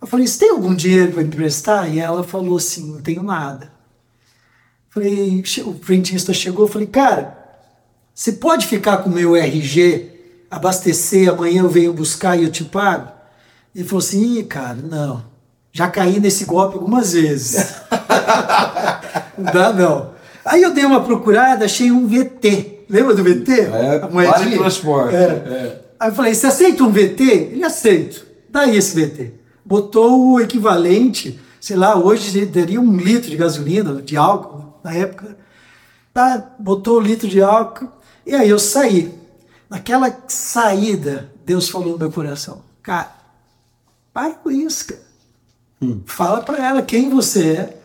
[0.00, 1.92] Eu falei, você tem algum dinheiro para me emprestar?
[1.92, 3.72] E ela falou assim, não tenho nada.
[4.90, 7.36] Falei, o frentista chegou, falei, cara,
[8.14, 10.10] você pode ficar com o meu RG,
[10.50, 13.10] abastecer, amanhã eu venho buscar e eu te pago?
[13.74, 15.24] Ele falou assim, Ih, cara, não.
[15.72, 17.74] Já caí nesse golpe algumas vezes.
[19.36, 20.10] não dá, não.
[20.44, 22.84] Aí eu dei uma procurada, achei um VT.
[22.88, 23.52] Lembra do VT?
[23.52, 24.58] É, a moedinha.
[24.58, 25.14] transporte.
[25.14, 25.20] É.
[25.20, 25.80] É.
[26.00, 27.22] Aí eu falei, você aceita um VT?
[27.22, 28.26] Ele aceito.
[28.48, 29.34] Daí SBT.
[29.64, 35.36] Botou o equivalente, sei lá, hoje daria um litro de gasolina, de álcool, na época.
[36.14, 37.88] Tá, botou o litro de álcool,
[38.24, 39.12] e aí eu saí.
[39.68, 43.12] Naquela saída, Deus falou no meu coração, cara,
[44.14, 45.02] para com isso, cara.
[45.82, 46.00] Hum.
[46.06, 47.77] Fala para ela quem você é,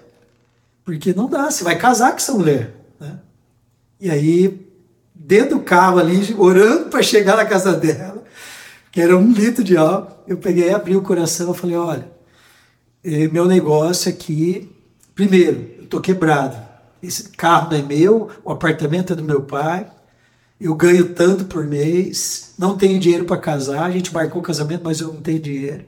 [0.86, 2.76] porque não dá, você vai casar com essa mulher.
[3.00, 3.20] Né?
[4.00, 4.68] E aí,
[5.16, 8.24] dentro do carro ali, orando para chegar na casa dela,
[8.92, 12.08] que era um litro de álcool, eu peguei, abri o coração e falei: olha,
[13.04, 14.70] eh, meu negócio aqui,
[15.16, 16.56] primeiro, eu tô quebrado.
[17.02, 19.90] Esse carro não é meu, o apartamento é do meu pai,
[20.60, 24.84] eu ganho tanto por mês, não tenho dinheiro para casar, a gente marcou o casamento,
[24.84, 25.86] mas eu não tenho dinheiro.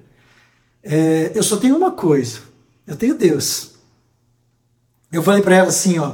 [0.83, 2.39] É, eu só tenho uma coisa,
[2.85, 3.74] eu tenho Deus.
[5.15, 6.13] Eu falei para ela assim, ó,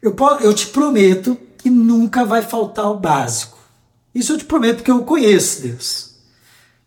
[0.00, 3.58] eu, eu te prometo que nunca vai faltar o básico.
[4.14, 6.14] Isso eu te prometo porque eu conheço Deus.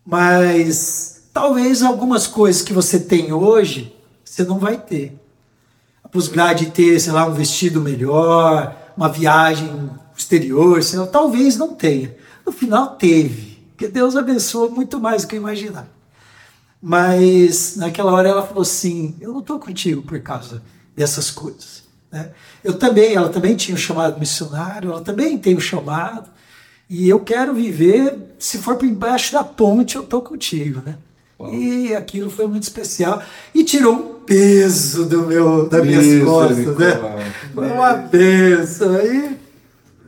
[0.04, 5.18] Mas talvez algumas coisas que você tem hoje, você não vai ter.
[6.02, 11.56] A possibilidade de ter, sei lá, um vestido melhor, uma viagem exterior, sei lá, talvez
[11.56, 12.14] não tenha.
[12.44, 15.88] No final teve, porque Deus abençoou muito mais do que eu imaginava.
[16.82, 20.62] Mas naquela hora ela falou assim: Eu não estou contigo por causa
[20.96, 21.84] dessas coisas.
[22.10, 22.30] Né?
[22.64, 26.30] Eu também, ela também tinha o um chamado missionário, ela também tem o um chamado,
[26.88, 30.80] e eu quero viver, se for por embaixo da ponte, eu estou contigo.
[30.84, 30.96] Né?
[31.52, 33.22] E aquilo foi muito especial
[33.54, 36.76] e tirou um peso do meu, das minhas costas.
[36.76, 37.32] Né?
[37.52, 38.96] Foi uma benção.
[38.96, 39.36] Aí,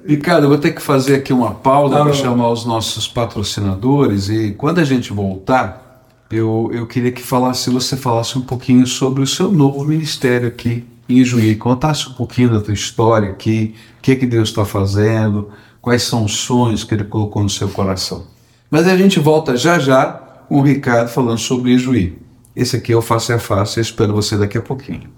[0.06, 4.52] Ricardo, eu vou ter que fazer aqui uma pausa para chamar os nossos patrocinadores e
[4.52, 5.87] quando a gente voltar,
[6.30, 10.84] eu, eu queria que falasse, você falasse um pouquinho sobre o seu novo ministério aqui
[11.08, 11.56] em Juí.
[11.56, 15.48] Contasse um pouquinho da tua história aqui, o que, que Deus está fazendo,
[15.80, 18.26] quais são os sonhos que Ele colocou no seu coração.
[18.70, 20.12] Mas a gente volta já já
[20.48, 22.18] com o Ricardo falando sobre Juí.
[22.54, 25.17] Esse aqui é o Face a Face, eu espero você daqui a pouquinho.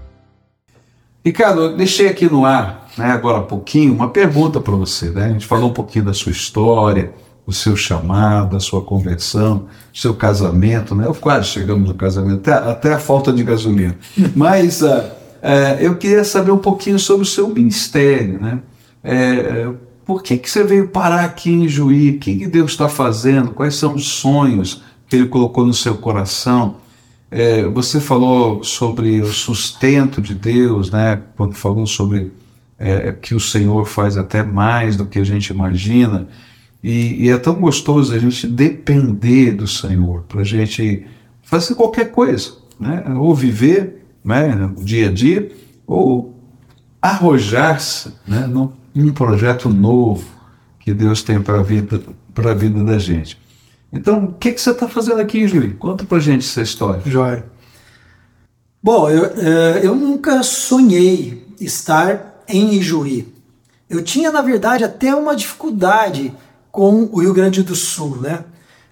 [1.23, 5.09] Ricardo, eu deixei aqui no ar, né, agora há pouquinho, uma pergunta para você.
[5.11, 5.25] Né?
[5.25, 7.13] A gente falou um pouquinho da sua história,
[7.45, 11.05] o seu chamado, a sua conversão, o seu casamento, né?
[11.05, 13.95] Eu quase chegamos no casamento, até, até a falta de gasolina.
[14.35, 18.59] Mas uh, uh, eu queria saber um pouquinho sobre o seu ministério, né?
[19.03, 19.67] É,
[20.05, 22.11] por que, que você veio parar aqui em Juí?
[22.11, 23.51] O que, que Deus está fazendo?
[23.51, 26.75] Quais são os sonhos que Ele colocou no seu coração?
[27.31, 31.21] É, você falou sobre o sustento de Deus, né?
[31.37, 32.33] Quando falou sobre
[32.77, 36.27] é, que o Senhor faz até mais do que a gente imagina.
[36.83, 41.05] E, e é tão gostoso a gente depender do Senhor para a gente
[41.41, 43.01] fazer qualquer coisa, né?
[43.17, 44.53] Ou viver, né?
[44.53, 45.49] No dia a dia,
[45.87, 46.35] ou
[47.01, 48.45] arrojar-se, né?
[48.45, 50.25] Num, num projeto novo
[50.79, 52.01] que Deus tem para a vida,
[52.33, 53.40] para a vida da gente.
[53.91, 55.75] Então, o que, que você está fazendo aqui, Júlio?
[55.77, 57.01] Conta pra gente essa história.
[57.05, 57.45] Jóia.
[58.81, 63.31] Bom, eu, é, eu nunca sonhei estar em Ijuí.
[63.89, 66.33] Eu tinha, na verdade, até uma dificuldade
[66.71, 68.45] com o Rio Grande do Sul, né?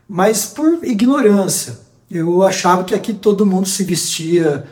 [0.08, 1.80] Mas por ignorância.
[2.12, 4.68] Eu achava que aqui todo mundo se vestia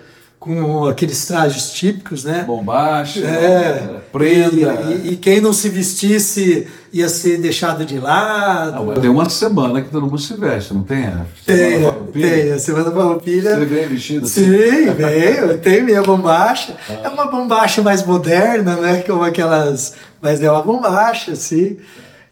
[0.47, 2.43] com aqueles trajes típicos, né?
[2.47, 4.55] Bombacha, é, prenda.
[4.55, 8.85] E, e, e, quem não se vestisse ia ser deixado de lado.
[8.85, 11.11] Não, tem uma semana que todo mundo se veste, não tem?
[11.45, 11.81] Tem,
[12.13, 12.51] tem.
[12.53, 13.57] A Semana Farroupilha.
[13.57, 14.45] Você vem vestido assim?
[14.45, 15.57] Sim, venho.
[15.59, 16.75] Tem minha bombacha.
[16.89, 17.01] Ah.
[17.03, 19.01] É uma bombacha mais moderna, né?
[19.01, 19.93] Como aquelas...
[20.21, 21.77] Mas é uma bombacha, assim.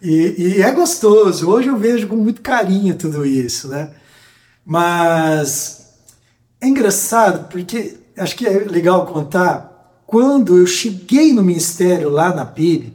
[0.02, 1.50] E, e é gostoso.
[1.50, 3.90] Hoje eu vejo com muito carinho tudo isso, né?
[4.66, 5.86] Mas
[6.62, 10.04] é engraçado porque acho que é legal contar.
[10.06, 12.94] Quando eu cheguei no ministério lá na PIB,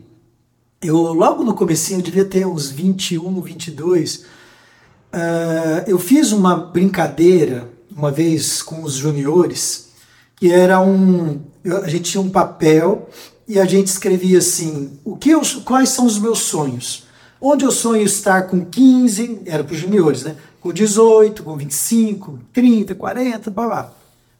[0.83, 7.69] eu logo no comecinho, eu devia ter uns 21, 22, uh, eu fiz uma brincadeira
[7.95, 9.91] uma vez com os juniores,
[10.37, 11.41] que era um,
[11.83, 13.09] a gente tinha um papel
[13.47, 17.05] e a gente escrevia assim, o que eu, quais são os meus sonhos?
[17.41, 20.37] Onde eu sonho estar com 15, era para os juniores, né?
[20.61, 23.93] com 18, com 25, 30, 40, blá blá.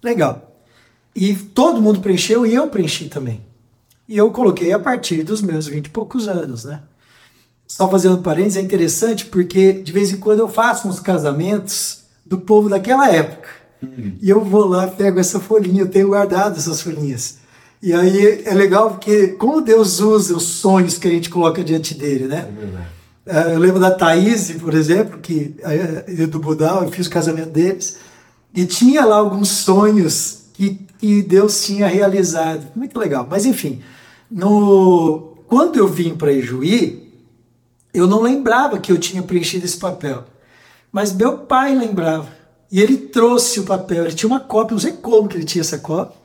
[0.03, 0.50] Legal.
[1.15, 3.41] E todo mundo preencheu e eu preenchi também.
[4.09, 6.83] E eu coloquei a partir dos meus 20 e poucos anos, né?
[7.67, 12.39] Só fazendo parênteses, é interessante porque de vez em quando eu faço uns casamentos do
[12.39, 13.49] povo daquela época.
[13.83, 14.17] Uhum.
[14.21, 17.39] E eu vou lá, pego essa folhinha, eu tenho guardado essas folhinhas.
[17.83, 21.95] E aí é legal porque como Deus usa os sonhos que a gente coloca diante
[21.95, 22.49] dele, né?
[22.87, 23.01] É.
[23.27, 27.51] É, eu lembro da Thaís, por exemplo, que é, do Budal, eu fiz o casamento
[27.51, 27.99] deles,
[28.53, 32.69] e tinha lá alguns sonhos que, que Deus tinha realizado.
[32.77, 33.27] Muito legal.
[33.29, 33.81] Mas enfim,
[34.31, 37.11] no, quando eu vim para Ijuí,
[37.95, 40.25] eu não lembrava que eu tinha preenchido esse papel.
[40.93, 42.29] Mas meu pai lembrava.
[42.71, 44.05] E ele trouxe o papel.
[44.05, 46.21] Ele tinha uma cópia, não sei como que ele tinha essa cópia.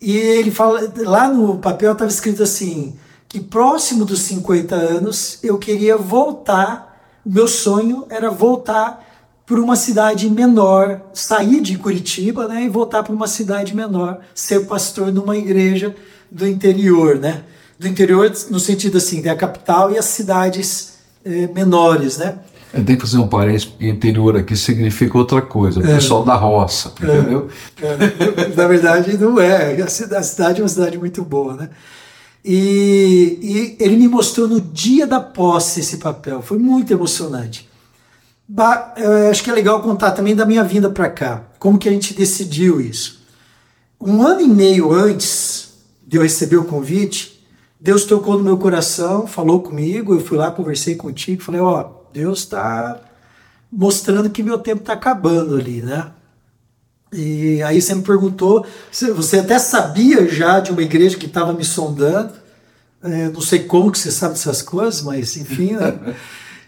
[0.00, 2.98] E ele fala, lá no papel estava escrito assim:
[3.28, 9.05] que próximo dos 50 anos eu queria voltar, meu sonho era voltar
[9.46, 14.66] para uma cidade menor, sair de Curitiba, né, e voltar para uma cidade menor, ser
[14.66, 15.94] pastor numa igreja
[16.30, 17.44] do interior, né?
[17.78, 20.94] Do interior no sentido assim, da capital e as cidades
[21.24, 22.38] eh, menores, né?
[22.74, 25.94] Eu tenho que fazer um parênteses, porque interior aqui significa outra coisa, o é.
[25.94, 27.04] pessoal da roça, é.
[27.04, 27.48] entendeu?
[27.80, 28.48] É.
[28.56, 29.80] Na verdade, não é.
[29.80, 31.70] A cidade é uma cidade muito boa, né?
[32.44, 36.42] E, e, ele me mostrou no dia da posse esse papel.
[36.42, 37.68] Foi muito emocionante.
[38.48, 38.94] Ba
[39.30, 41.44] acho que é legal contar também da minha vinda para cá.
[41.58, 43.26] Como que a gente decidiu isso?
[44.00, 45.74] Um ano e meio antes
[46.06, 47.44] de eu receber o convite,
[47.80, 50.14] Deus tocou no meu coração, falou comigo.
[50.14, 53.00] Eu fui lá, conversei contigo, falei: Ó, oh, Deus está
[53.70, 56.12] mostrando que meu tempo está acabando ali, né?
[57.12, 61.64] E aí você me perguntou, você até sabia já de uma igreja que estava me
[61.64, 62.32] sondando,
[63.02, 65.72] é, não sei como que você sabe dessas coisas, mas enfim.
[65.72, 66.14] Né?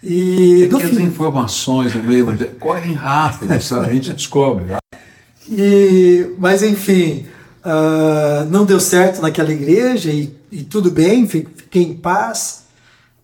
[0.03, 2.27] E é que as informações no meio
[2.59, 4.65] correm rápido, a gente descobre.
[4.65, 4.79] Né?
[5.51, 7.27] E, mas enfim,
[7.65, 12.65] uh, não deu certo naquela igreja e, e tudo bem, fiquei em paz.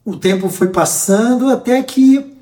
[0.04, 2.34] O tempo foi passando até que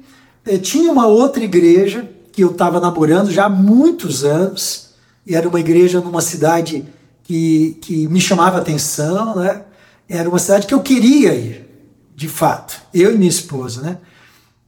[0.45, 4.91] eh, tinha uma outra igreja que eu estava namorando já há muitos anos,
[5.25, 6.85] e era uma igreja numa cidade
[7.23, 9.63] que, que me chamava atenção, né?
[10.09, 11.69] Era uma cidade que eu queria ir,
[12.17, 13.99] de fato, eu e minha esposa, né?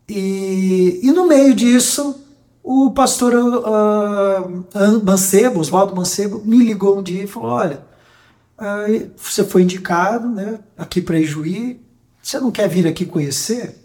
[0.09, 2.21] E, e no meio disso,
[2.63, 7.85] o pastor uh, Mancebo, Oswaldo Mancebo, me ligou um dia e falou: Olha,
[8.59, 11.81] uh, você foi indicado né, aqui para Ijuí,
[12.23, 13.85] você não quer vir aqui conhecer?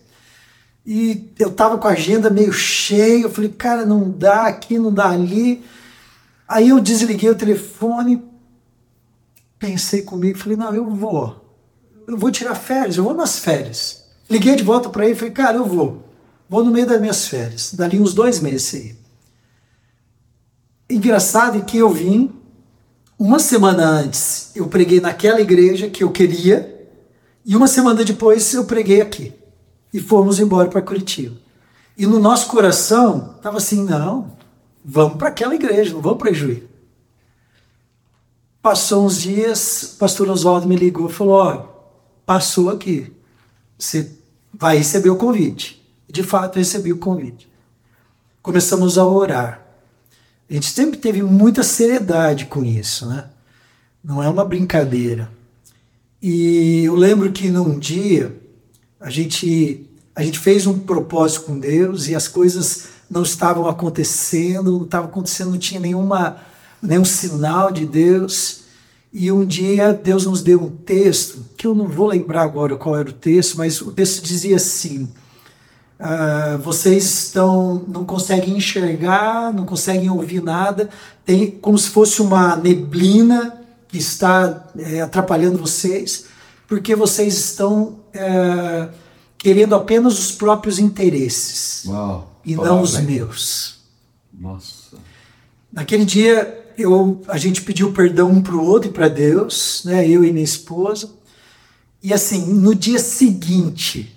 [0.86, 4.92] E eu tava com a agenda meio cheia, eu falei, cara, não dá aqui, não
[4.92, 5.64] dá ali.
[6.48, 8.24] Aí eu desliguei o telefone,
[9.60, 11.46] pensei comigo, falei, não, eu vou.
[12.08, 14.06] Eu vou tirar férias, eu vou nas férias.
[14.28, 16.09] Liguei de volta para ele, falei, cara, eu vou.
[16.50, 17.74] Vou no meio das minhas férias.
[17.74, 18.96] Dali uns dois meses aí.
[20.90, 22.34] Engraçado é que eu vim,
[23.18, 26.90] uma semana antes, eu preguei naquela igreja que eu queria,
[27.46, 29.32] e uma semana depois eu preguei aqui
[29.94, 31.36] e fomos embora para Curitiba.
[31.96, 34.36] E no nosso coração estava assim: não,
[34.84, 36.68] vamos para aquela igreja, não vamos para Juí.
[38.62, 41.66] Passou uns dias, o pastor Oswaldo me ligou e falou: ó,
[42.26, 43.14] passou aqui,
[43.78, 44.12] você
[44.52, 45.79] vai receber o convite.
[46.10, 47.48] De fato recebi o convite.
[48.42, 49.66] Começamos a orar.
[50.50, 53.26] A gente sempre teve muita seriedade com isso, né?
[54.04, 55.30] Não é uma brincadeira.
[56.22, 58.36] E eu lembro que num dia
[59.00, 59.86] a gente
[60.16, 65.08] a gente fez um propósito com Deus e as coisas não estavam acontecendo, não estava
[65.08, 66.38] acontecendo, não tinha nenhuma
[66.82, 68.62] nenhum sinal de Deus.
[69.14, 72.98] E um dia Deus nos deu um texto, que eu não vou lembrar agora qual
[72.98, 75.08] era o texto, mas o texto dizia assim:
[76.00, 80.90] uh, vocês estão, não conseguem enxergar, não conseguem ouvir nada,
[81.26, 86.26] tem como se fosse uma neblina que está é, atrapalhando vocês,
[86.68, 88.90] porque vocês estão é,
[89.38, 93.80] querendo apenas os próprios interesses Uau, e não os meus.
[94.32, 94.98] Nossa.
[95.74, 100.08] Naquele dia eu, a gente pediu perdão um para o outro e para Deus, né,
[100.08, 101.10] eu e minha esposa.
[102.02, 104.16] E assim, no dia seguinte,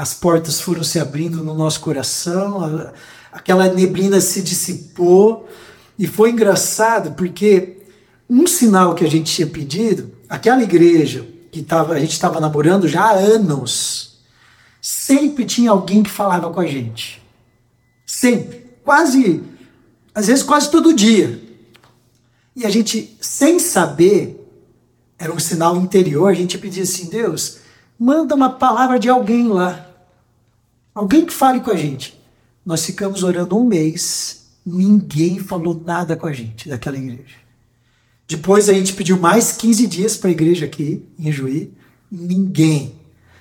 [0.00, 2.90] as portas foram se abrindo no nosso coração,
[3.30, 5.46] aquela neblina se dissipou
[5.98, 7.82] e foi engraçado porque
[8.26, 12.88] um sinal que a gente tinha pedido, aquela igreja que tava, a gente estava namorando
[12.88, 14.22] já há anos,
[14.80, 17.22] sempre tinha alguém que falava com a gente.
[18.06, 18.70] Sempre.
[18.82, 19.42] Quase,
[20.14, 21.42] às vezes quase todo dia.
[22.56, 24.50] E a gente, sem saber,
[25.18, 27.58] era um sinal interior, a gente pedia assim: Deus,
[27.98, 29.88] manda uma palavra de alguém lá.
[30.94, 32.20] Alguém que fale com a gente.
[32.64, 37.36] Nós ficamos orando um mês, ninguém falou nada com a gente daquela igreja.
[38.28, 41.72] Depois a gente pediu mais 15 dias para a igreja aqui, em Juí.
[42.10, 42.94] Ninguém.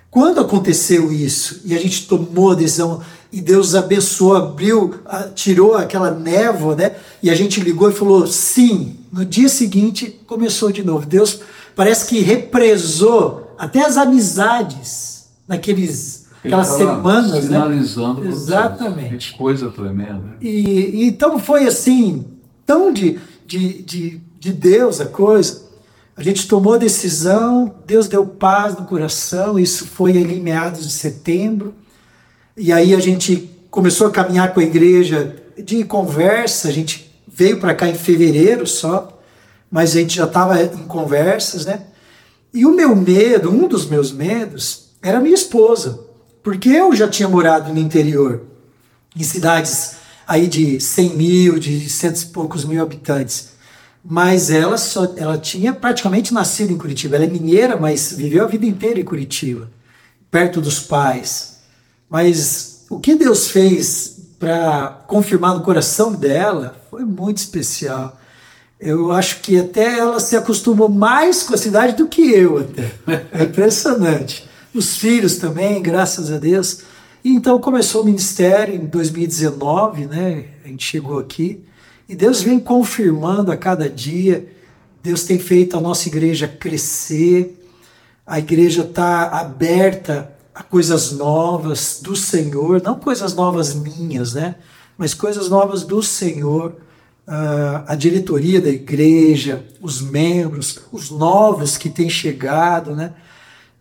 [0.09, 4.95] Quando aconteceu isso e a gente tomou a decisão e Deus abençoou, abriu,
[5.35, 6.95] tirou aquela névoa, né?
[7.21, 8.97] E a gente ligou e falou sim.
[9.11, 11.05] No dia seguinte começou de novo.
[11.05, 11.41] Deus
[11.75, 18.29] parece que represou até as amizades naqueles aquelas semanas, finalizando né?
[18.29, 19.31] Exatamente.
[19.31, 20.37] Que coisa tremenda.
[20.41, 22.25] E, então foi assim,
[22.65, 25.69] tão de, de, de, de Deus a coisa.
[26.15, 30.91] A gente tomou a decisão, Deus deu paz no coração, isso foi em meados de
[30.91, 31.73] setembro.
[32.57, 37.59] E aí a gente começou a caminhar com a igreja de conversa, a gente veio
[37.59, 39.17] para cá em fevereiro só,
[39.71, 41.83] mas a gente já estava em conversas, né?
[42.53, 45.99] E o meu medo, um dos meus medos, era minha esposa,
[46.43, 48.43] porque eu já tinha morado no interior,
[49.15, 49.95] em cidades
[50.27, 53.49] aí de 100 mil, de cento e poucos mil habitantes.
[54.03, 57.15] Mas ela só, ela tinha praticamente nascido em Curitiba.
[57.15, 59.69] Ela é mineira, mas viveu a vida inteira em Curitiba,
[60.31, 61.59] perto dos pais.
[62.09, 68.17] Mas o que Deus fez para confirmar no coração dela foi muito especial.
[68.79, 72.91] Eu acho que até ela se acostumou mais com a cidade do que eu até.
[73.33, 74.48] É impressionante.
[74.73, 76.81] Os filhos também, graças a Deus.
[77.23, 80.45] E então começou o ministério em 2019, né?
[80.63, 81.63] A gente chegou aqui
[82.07, 84.47] e Deus vem confirmando a cada dia.
[85.01, 87.59] Deus tem feito a nossa igreja crescer.
[88.25, 94.55] A igreja está aberta a coisas novas do Senhor, não coisas novas minhas, né?
[94.95, 96.75] Mas coisas novas do Senhor.
[97.27, 103.13] Uh, a diretoria da igreja, os membros, os novos que têm chegado, né?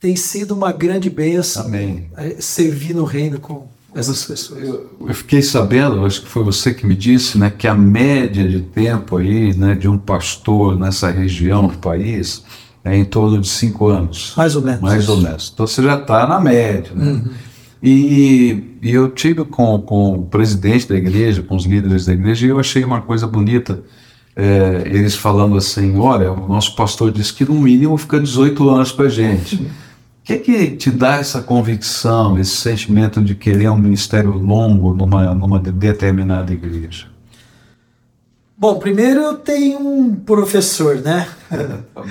[0.00, 2.08] Tem sido uma grande bênção Amém.
[2.16, 4.62] Eh, servir no reino com essas pessoas.
[4.62, 8.46] Eu, eu, fiquei sabendo, acho que foi você que me disse, né, que a média
[8.48, 12.44] de tempo aí, né, de um pastor nessa região do país
[12.84, 14.34] é em torno de cinco anos.
[14.36, 14.80] Mais ou menos.
[14.80, 15.50] Mais ou menos.
[15.52, 16.92] Então você já está na média.
[16.94, 17.12] Né?
[17.12, 17.30] Uhum.
[17.82, 22.46] E, e, eu tive com, com o presidente da igreja, com os líderes da igreja,
[22.46, 23.82] e eu achei uma coisa bonita.
[24.34, 28.92] É, eles falando assim: olha, o nosso pastor disse que no mínimo fica 18 anos
[28.92, 29.66] para a gente.
[30.28, 35.34] O que, que te dá essa convicção, esse sentimento de querer um ministério longo numa,
[35.34, 37.06] numa determinada igreja?
[38.54, 41.26] Bom, primeiro eu tenho um professor, né?
[41.94, 42.04] Tá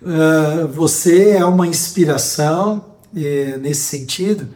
[0.00, 2.84] Uh, você é uma inspiração
[3.16, 4.48] eh, nesse sentido,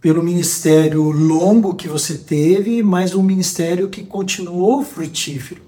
[0.00, 5.62] pelo ministério longo que você teve, mas um ministério que continuou frutífero.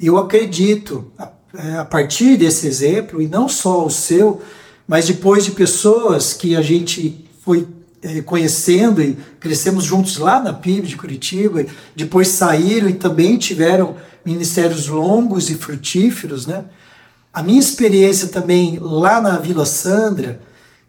[0.00, 1.32] Eu acredito, a,
[1.80, 4.40] a partir desse exemplo, e não só o seu,
[4.86, 7.66] mas depois de pessoas que a gente foi
[8.02, 11.64] eh, conhecendo e crescemos juntos lá na PIB de Curitiba,
[11.94, 16.64] depois saíram e também tiveram ministérios longos e frutíferos, né?
[17.32, 20.40] A minha experiência também lá na Vila Sandra,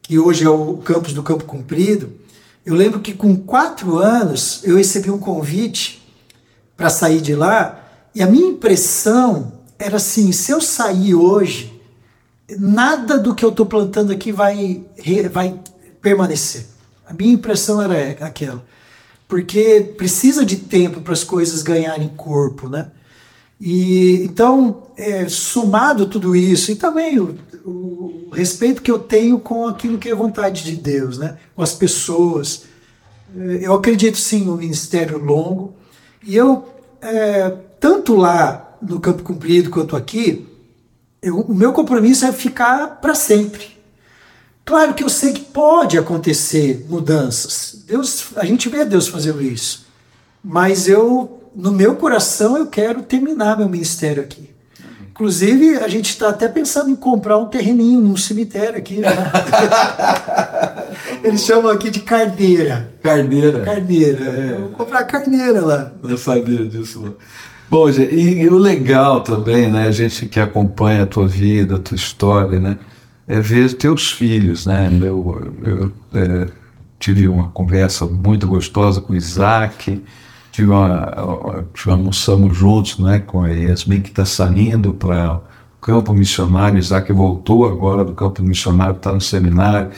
[0.01, 2.11] que hoje é o campus do Campo Comprido,
[2.65, 6.05] eu lembro que com quatro anos eu recebi um convite
[6.75, 7.83] para sair de lá
[8.13, 11.76] e a minha impressão era assim: se eu sair hoje,
[12.57, 14.83] nada do que eu estou plantando aqui vai,
[15.31, 15.59] vai
[16.01, 16.65] permanecer.
[17.05, 18.63] A minha impressão era aquela.
[19.27, 22.91] Porque precisa de tempo para as coisas ganharem corpo, né?
[23.59, 25.25] E então, é,
[26.09, 27.35] tudo isso, e também o,
[27.65, 31.37] o, respeito que eu tenho com aquilo que é vontade de Deus, né?
[31.55, 32.63] com as pessoas.
[33.35, 35.73] É, eu acredito sim no ministério longo,
[36.23, 36.69] e eu,
[37.01, 40.46] é, tanto lá no Campo Cumprido quanto aqui,
[41.21, 43.77] eu, o meu compromisso é ficar para sempre.
[44.65, 47.83] Claro que eu sei que pode acontecer mudanças.
[47.87, 49.87] Deus, a gente vê Deus fazendo isso.
[50.43, 54.47] Mas eu no meu coração eu quero terminar meu ministério aqui.
[55.09, 58.97] Inclusive, a gente está até pensando em comprar um terreninho num cemitério aqui.
[58.97, 59.09] Né?
[61.23, 62.93] Eles chamam aqui de carneira.
[63.01, 63.61] Carneira.
[63.61, 64.23] Carneira.
[64.23, 64.57] É.
[64.59, 65.91] Vou comprar carneira lá.
[66.03, 67.15] Não sabia disso.
[67.69, 69.87] Bom, gente, e, e, o legal também, né?
[69.87, 72.77] A gente que acompanha a tua vida, a tua história, né?
[73.27, 74.89] É ver teus filhos, né?
[75.01, 76.47] Eu, eu é,
[76.97, 80.01] tive uma conversa muito gostosa com o Isaac
[80.57, 81.13] tive uma,
[81.87, 85.39] almoçamos juntos né, com a Yasmin, que está saindo para o
[85.79, 89.91] campo missionário, Isaac voltou agora do campo missionário, está no seminário.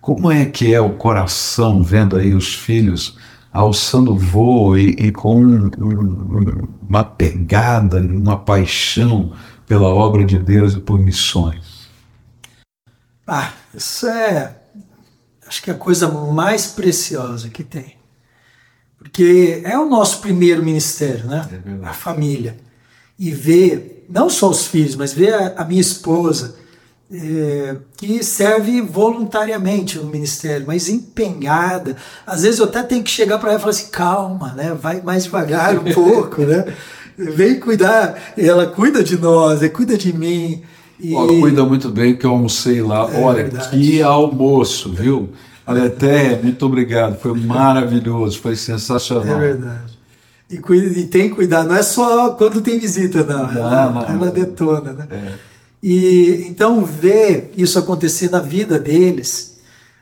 [0.00, 3.18] Como é que é o coração vendo aí os filhos
[3.58, 9.32] alçando voo e, e com um, um, uma pegada, uma paixão
[9.66, 11.88] pela obra de Deus e por missões?
[13.26, 14.56] Ah, isso é,
[15.46, 17.96] acho que é a coisa mais preciosa que tem.
[18.96, 21.46] Porque é o nosso primeiro ministério, né?
[21.82, 22.56] É a família.
[23.18, 26.56] E ver, não só os filhos, mas ver a, a minha esposa
[27.10, 31.96] é, que serve voluntariamente no ministério, mas empenhada.
[32.26, 34.76] Às vezes eu até tenho que chegar para ela e falar assim: calma, né?
[34.80, 36.64] vai mais devagar um pouco, né?
[37.16, 38.14] vem cuidar.
[38.36, 40.62] Ela cuida de nós, ela cuida de mim.
[41.00, 41.12] E...
[41.14, 43.08] Cuida muito bem, que eu almocei lá.
[43.12, 43.70] É Olha, verdade.
[43.70, 45.30] que almoço, viu?
[45.66, 49.36] Até muito obrigado, foi maravilhoso, foi sensacional.
[49.36, 49.98] É verdade.
[50.50, 53.52] E, cuida, e tem que cuidar, não é só quando tem visita, não.
[53.52, 55.06] não ela, não, ela detona, né?
[55.10, 55.47] É.
[55.82, 59.58] E então ver isso acontecer na vida deles.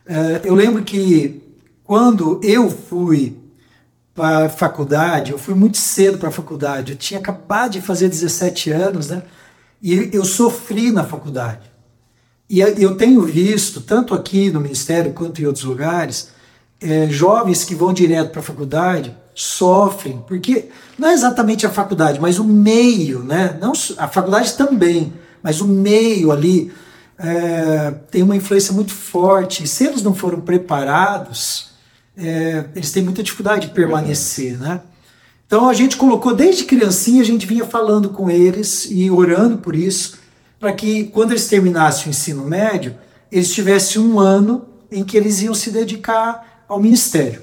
[0.07, 1.43] É, eu lembro que
[1.85, 3.37] quando eu fui
[4.15, 6.93] para a faculdade, eu fui muito cedo para a faculdade.
[6.93, 9.23] Eu tinha acabado de fazer 17 anos, né?
[9.83, 11.71] E eu sofri na faculdade.
[12.49, 16.31] E eu tenho visto, tanto aqui no Ministério quanto em outros lugares,
[16.81, 20.69] é, jovens que vão direto para a faculdade sofrem, porque
[20.99, 23.59] não é exatamente a faculdade, mas o meio, né?
[23.61, 25.13] Não, a faculdade também,
[25.47, 26.73] mas o meio ali
[27.17, 29.63] é, tem uma influência muito forte.
[29.63, 31.69] E se eles não foram preparados,
[32.17, 34.81] é, eles têm muita dificuldade de permanecer, né?
[35.47, 39.77] Então a gente colocou desde criancinha, a gente vinha falando com eles e orando por
[39.77, 40.19] isso,
[40.59, 42.97] para que quando eles terminassem o ensino médio,
[43.31, 47.41] eles tivessem um ano em que eles iam se dedicar ao ministério.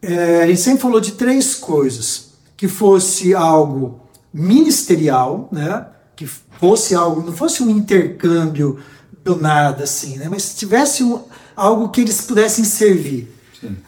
[0.00, 4.00] É, a gente sempre falou de três coisas: que fosse algo
[4.32, 5.88] ministerial, né?
[6.18, 8.80] Que fosse algo, não fosse um intercâmbio
[9.24, 10.26] do nada, assim, né?
[10.28, 11.22] Mas tivesse um,
[11.54, 13.38] algo que eles pudessem servir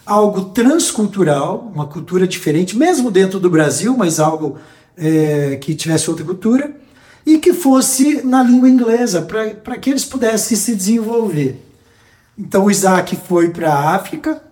[0.04, 4.58] algo transcultural, uma cultura diferente, mesmo dentro do Brasil, mas algo
[4.96, 6.74] é, que tivesse outra cultura,
[7.24, 11.64] e que fosse na língua inglesa, para que eles pudessem se desenvolver.
[12.36, 14.42] Então o Isaac foi para a África,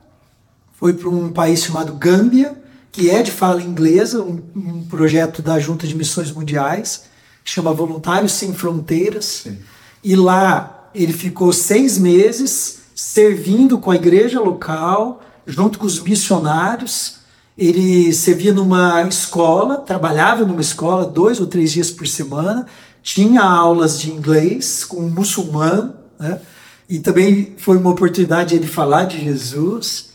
[0.74, 2.55] foi para um país chamado Gâmbia,
[2.93, 7.05] que é de fala inglesa, um, um, projeto da Junta de Missões Mundiais,
[7.49, 9.24] que chama Voluntários Sem Fronteiras.
[9.44, 9.59] Sim.
[10.05, 17.20] E lá ele ficou seis meses servindo com a igreja local, junto com os missionários.
[17.57, 22.66] Ele servia numa escola, trabalhava numa escola dois ou três dias por semana,
[23.03, 26.40] tinha aulas de inglês com um muçulmano, né?
[26.86, 30.11] e também foi uma oportunidade de ele falar de Jesus.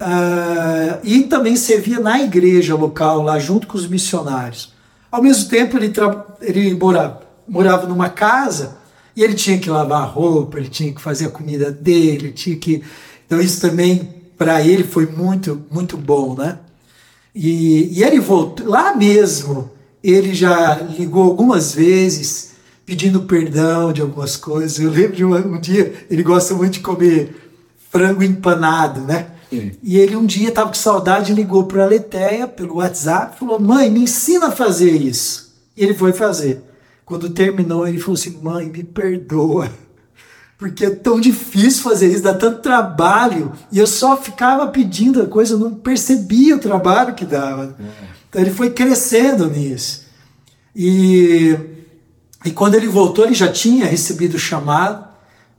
[0.00, 4.72] Uh, e também servia na igreja local, lá junto com os missionários.
[5.12, 5.92] Ao mesmo tempo, ele,
[6.40, 8.78] ele morava, morava numa casa
[9.14, 12.56] e ele tinha que lavar a roupa, ele tinha que fazer a comida dele, tinha
[12.56, 12.82] que.
[13.26, 14.08] Então isso também
[14.38, 16.58] para ele foi muito muito bom, né?
[17.34, 19.70] E, e ele voltou lá mesmo.
[20.02, 22.52] Ele já ligou algumas vezes
[22.86, 24.78] pedindo perdão de algumas coisas.
[24.78, 27.36] Eu lembro de um, um dia ele gosta muito de comer
[27.90, 29.26] frango empanado, né?
[29.52, 29.72] Sim.
[29.82, 33.90] E ele um dia estava com saudade, ligou para a Letéia pelo WhatsApp, falou: "Mãe,
[33.90, 35.52] me ensina a fazer isso".
[35.76, 36.62] E ele foi fazer.
[37.04, 39.70] Quando terminou, ele falou assim: mãe, me perdoa.
[40.56, 43.52] Porque é tão difícil fazer isso, dá tanto trabalho.
[43.70, 47.76] E eu só ficava pedindo a coisa, eu não percebia o trabalho que dava.
[48.28, 50.06] Então ele foi crescendo nisso.
[50.74, 51.58] E,
[52.44, 55.11] e quando ele voltou, ele já tinha recebido o chamado.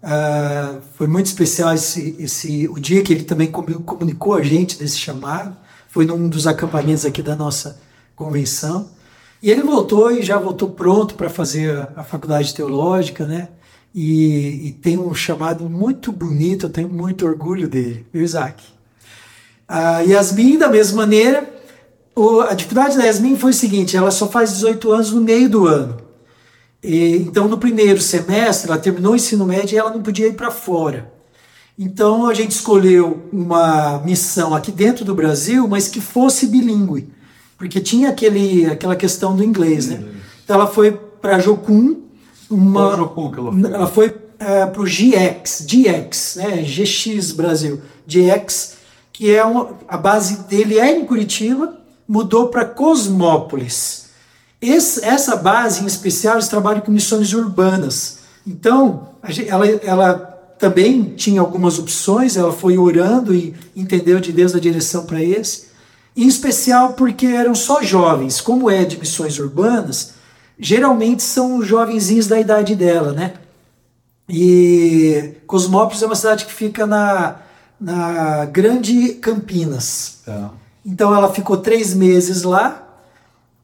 [0.03, 4.97] Uh, foi muito especial esse, esse, o dia que ele também comunicou a gente desse
[4.97, 5.55] chamado.
[5.87, 7.79] Foi num dos acampamentos aqui da nossa
[8.15, 8.89] convenção.
[9.41, 13.49] E ele voltou e já voltou pronto para fazer a, faculdade teológica, né?
[13.95, 18.63] E, e, tem um chamado muito bonito, eu tenho muito orgulho dele, viu, Isaac?
[19.67, 21.47] A Yasmin, da mesma maneira,
[22.15, 25.49] o, a dificuldade da Yasmin foi o seguinte: ela só faz 18 anos no meio
[25.49, 25.97] do ano.
[26.83, 30.33] E, então, no primeiro semestre, ela terminou o ensino médio e ela não podia ir
[30.33, 31.11] para fora.
[31.79, 37.13] Então, a gente escolheu uma missão aqui dentro do Brasil, mas que fosse bilíngue
[37.63, 40.03] porque tinha aquele, aquela questão do inglês, né?
[40.43, 42.01] Então ela foi para Jocum,
[42.49, 46.61] uma, Jocum que ela foi, ela foi é, para o GX, GX, né?
[46.61, 48.75] GX Brasil, GX,
[49.13, 54.02] que é uma, a base dele é em Curitiba, mudou para Cosmópolis.
[54.65, 58.19] Esse, essa base em especial eles trabalham com missões urbanas.
[58.45, 59.09] Então
[59.47, 60.13] ela, ela
[60.57, 65.73] também tinha algumas opções, ela foi orando e entendeu de Deus a direção para esse
[66.15, 70.13] em especial porque eram só jovens, como é de missões urbanas,
[70.59, 73.33] geralmente são jovenzinhos da idade dela, né?
[74.29, 77.37] E Cosmópolis é uma cidade que fica na,
[77.79, 80.19] na Grande Campinas.
[80.27, 80.45] É.
[80.85, 82.82] Então ela ficou três meses lá,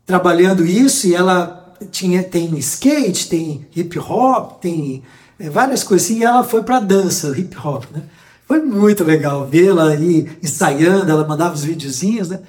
[0.09, 5.03] trabalhando isso, e ela tinha, tem skate, tem hip hop, tem
[5.39, 8.01] é, várias coisas assim, e ela foi para dança, hip hop, né?
[8.47, 12.39] Foi muito legal vê-la aí ensaiando, ela mandava os videozinhos, né?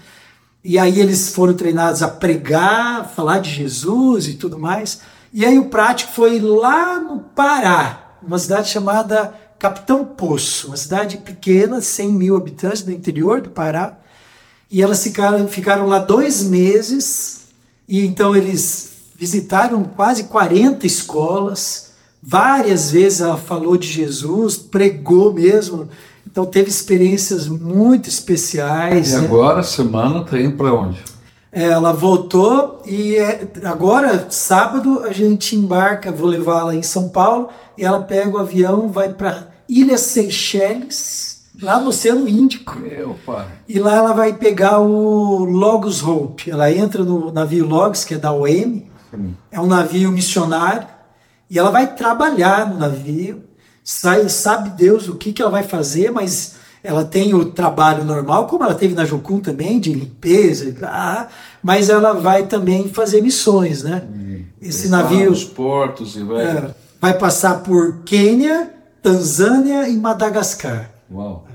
[0.65, 5.03] E aí eles foram treinados a pregar, falar de Jesus e tudo mais.
[5.31, 11.19] E aí o prático foi lá no Pará, uma cidade chamada Capitão Poço, uma cidade
[11.19, 13.99] pequena, 100 mil habitantes do interior do Pará.
[14.71, 17.40] E elas ficaram, ficaram lá dois meses,
[17.91, 21.91] e então eles visitaram quase 40 escolas.
[22.23, 25.89] Várias vezes ela falou de Jesus, pregou mesmo.
[26.25, 29.11] Então teve experiências muito especiais.
[29.11, 29.25] E né?
[29.25, 31.03] agora a semana está indo para onde?
[31.51, 37.85] Ela voltou e é, agora, sábado, a gente embarca, vou levá-la em São Paulo, e
[37.85, 42.79] ela pega o avião, vai para Ilha Seychelles, lá no Oceano Índico.
[42.79, 43.17] Meu.
[43.69, 46.51] E lá ela vai pegar o Logos Hope.
[46.51, 48.83] Ela entra no navio Logos, que é da OM,
[49.51, 50.87] é um navio missionário,
[51.49, 53.43] e ela vai trabalhar no navio,
[53.83, 58.47] sai, sabe Deus o que, que ela vai fazer, mas ela tem o trabalho normal,
[58.47, 61.27] como ela teve na Jocum também, de limpeza, ah,
[61.63, 64.03] mas ela vai também fazer missões, né?
[64.63, 66.45] Esse navio Os portos e vai.
[66.45, 70.91] é, vai passar por Quênia, Tanzânia e Madagascar.
[71.11, 71.47] Uau.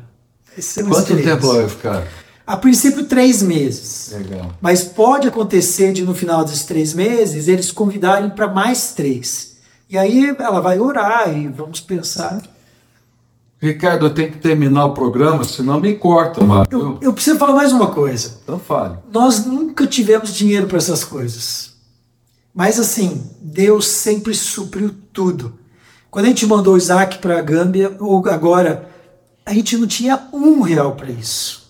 [0.87, 2.07] Quanto tempo ela vai ficar?
[2.47, 4.13] A princípio, três meses.
[4.13, 4.53] Legal.
[4.61, 9.55] Mas pode acontecer de no final dos três meses eles convidarem para mais três.
[9.89, 12.41] E aí ela vai orar e vamos pensar.
[13.59, 16.67] Ricardo, eu tenho que terminar o programa, senão me corta, mano.
[16.69, 18.39] Eu, eu preciso falar mais uma coisa.
[18.43, 18.97] Então fale.
[19.11, 21.73] Nós nunca tivemos dinheiro para essas coisas.
[22.53, 25.53] Mas assim, Deus sempre supriu tudo.
[26.11, 28.89] Quando a gente mandou o Isaac para a Gâmbia, ou agora,
[29.45, 31.65] a gente não tinha um real para isso.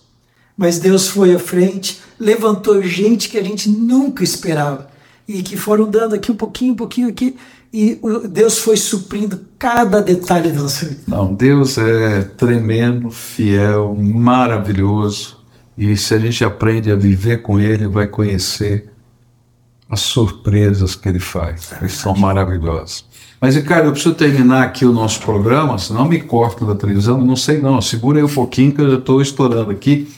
[0.56, 4.88] Mas Deus foi à frente, levantou gente que a gente nunca esperava.
[5.28, 7.36] E que foram dando aqui um pouquinho, um pouquinho aqui.
[7.72, 8.00] E
[8.30, 11.02] Deus foi suprindo cada detalhe da nossa vida.
[11.08, 15.36] Não, Deus é tremendo, fiel, maravilhoso.
[15.76, 18.90] E se a gente aprende a viver com Ele, vai conhecer
[19.90, 21.72] as surpresas que Ele faz.
[21.80, 23.04] Eles são maravilhosas.
[23.40, 27.20] Mas, Ricardo, eu preciso terminar aqui o nosso programa, senão me corta da televisão.
[27.20, 30.08] Não sei não, segura aí um pouquinho que eu já estou estourando aqui.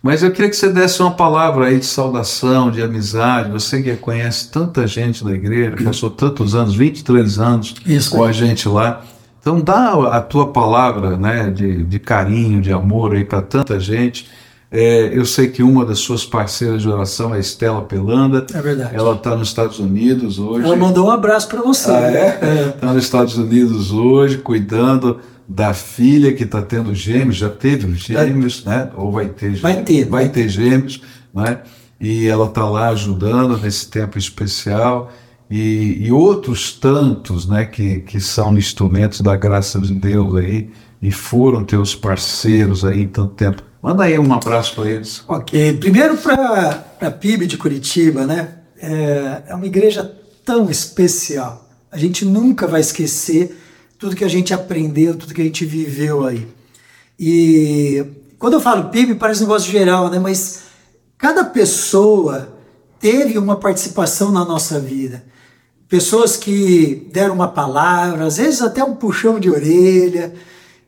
[0.00, 3.50] Mas eu queria que você desse uma palavra aí de saudação, de amizade.
[3.50, 8.30] Você que conhece tanta gente da igreja, passou tantos anos, 23 anos Isso com a
[8.30, 9.02] gente lá.
[9.40, 14.28] Então dá a tua palavra né, de, de carinho, de amor aí para tanta gente.
[14.70, 18.46] É, eu sei que uma das suas parceiras de oração é Estela Pelanda.
[18.52, 18.94] É verdade.
[18.94, 20.66] Ela está nos Estados Unidos hoje.
[20.66, 21.90] Ela mandou um abraço para você.
[21.90, 22.38] Ah, é?
[22.42, 22.68] É.
[22.74, 28.62] Está nos Estados Unidos hoje, cuidando da filha que está tendo gêmeos, já teve gêmeos,
[28.64, 28.90] né?
[28.94, 29.60] Ou vai ter gêmeos.
[29.62, 31.00] Vai ter, Vai vai ter gêmeos,
[31.32, 31.60] né?
[31.98, 35.10] E ela está lá ajudando nesse tempo especial.
[35.50, 37.64] E, e outros tantos, né?
[37.64, 40.68] Que, que são instrumentos da graça de Deus aí
[41.00, 43.62] e foram teus parceiros aí tanto tempo.
[43.82, 45.22] Manda aí um abraço para eles.
[45.28, 48.54] Ok, primeiro para a PIB de Curitiba, né?
[48.80, 51.68] É, é uma igreja tão especial.
[51.90, 53.56] A gente nunca vai esquecer
[53.98, 56.46] tudo que a gente aprendeu, tudo que a gente viveu aí.
[57.18, 58.04] E
[58.38, 60.18] quando eu falo PIB, parece um negócio geral, né?
[60.18, 60.62] Mas
[61.16, 62.56] cada pessoa
[63.00, 65.24] teve uma participação na nossa vida.
[65.88, 70.34] Pessoas que deram uma palavra, às vezes até um puxão de orelha.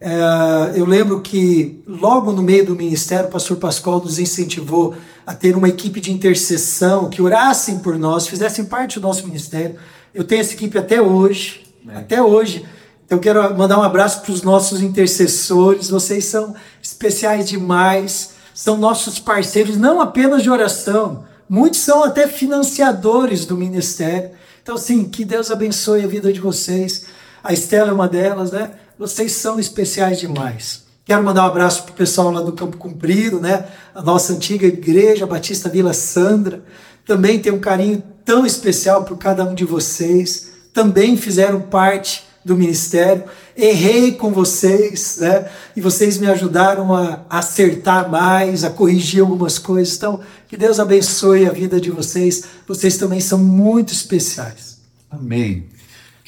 [0.01, 4.95] É, eu lembro que logo no meio do ministério, o pastor Pascoal nos incentivou
[5.27, 9.77] a ter uma equipe de intercessão, que orassem por nós, fizessem parte do nosso ministério.
[10.15, 12.67] Eu tenho essa equipe até hoje, até hoje.
[13.05, 18.79] Então eu quero mandar um abraço para os nossos intercessores, vocês são especiais demais, são
[18.79, 24.31] nossos parceiros, não apenas de oração, muitos são até financiadores do ministério.
[24.63, 27.07] Então, assim, que Deus abençoe a vida de vocês.
[27.43, 28.71] A Estela é uma delas, né?
[29.01, 30.83] Vocês são especiais demais.
[31.07, 33.65] Quero mandar um abraço para o pessoal lá do Campo Comprido, né?
[33.95, 36.63] A nossa antiga igreja, Batista Vila Sandra.
[37.07, 40.51] Também tem um carinho tão especial por cada um de vocês.
[40.75, 43.25] Também fizeram parte do ministério.
[43.57, 45.51] Errei com vocês, né?
[45.75, 49.97] E vocês me ajudaram a acertar mais, a corrigir algumas coisas.
[49.97, 52.45] Então, que Deus abençoe a vida de vocês.
[52.69, 54.77] Vocês também são muito especiais.
[55.11, 55.80] Amém.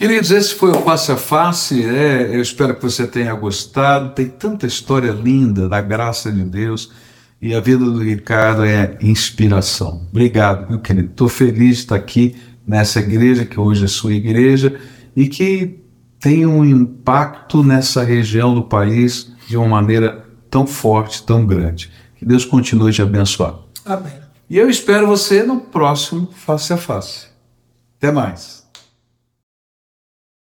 [0.03, 1.77] Queridos, esse foi o Face a Face.
[1.77, 2.35] né?
[2.35, 4.13] eu espero que você tenha gostado.
[4.17, 6.91] Tem tanta história linda da graça de Deus.
[7.41, 10.05] E a vida do Ricardo é inspiração.
[10.11, 11.07] Obrigado, meu querido.
[11.13, 12.35] Estou feliz de estar aqui
[12.67, 14.77] nessa igreja, que hoje é sua igreja,
[15.15, 15.85] e que
[16.19, 21.93] tem um impacto nessa região do país de uma maneira tão forte, tão grande.
[22.17, 23.61] Que Deus continue te abençoando.
[23.87, 24.15] Amém.
[24.51, 27.27] E eu espero você no próximo Face a Face.
[27.99, 28.62] Até mais.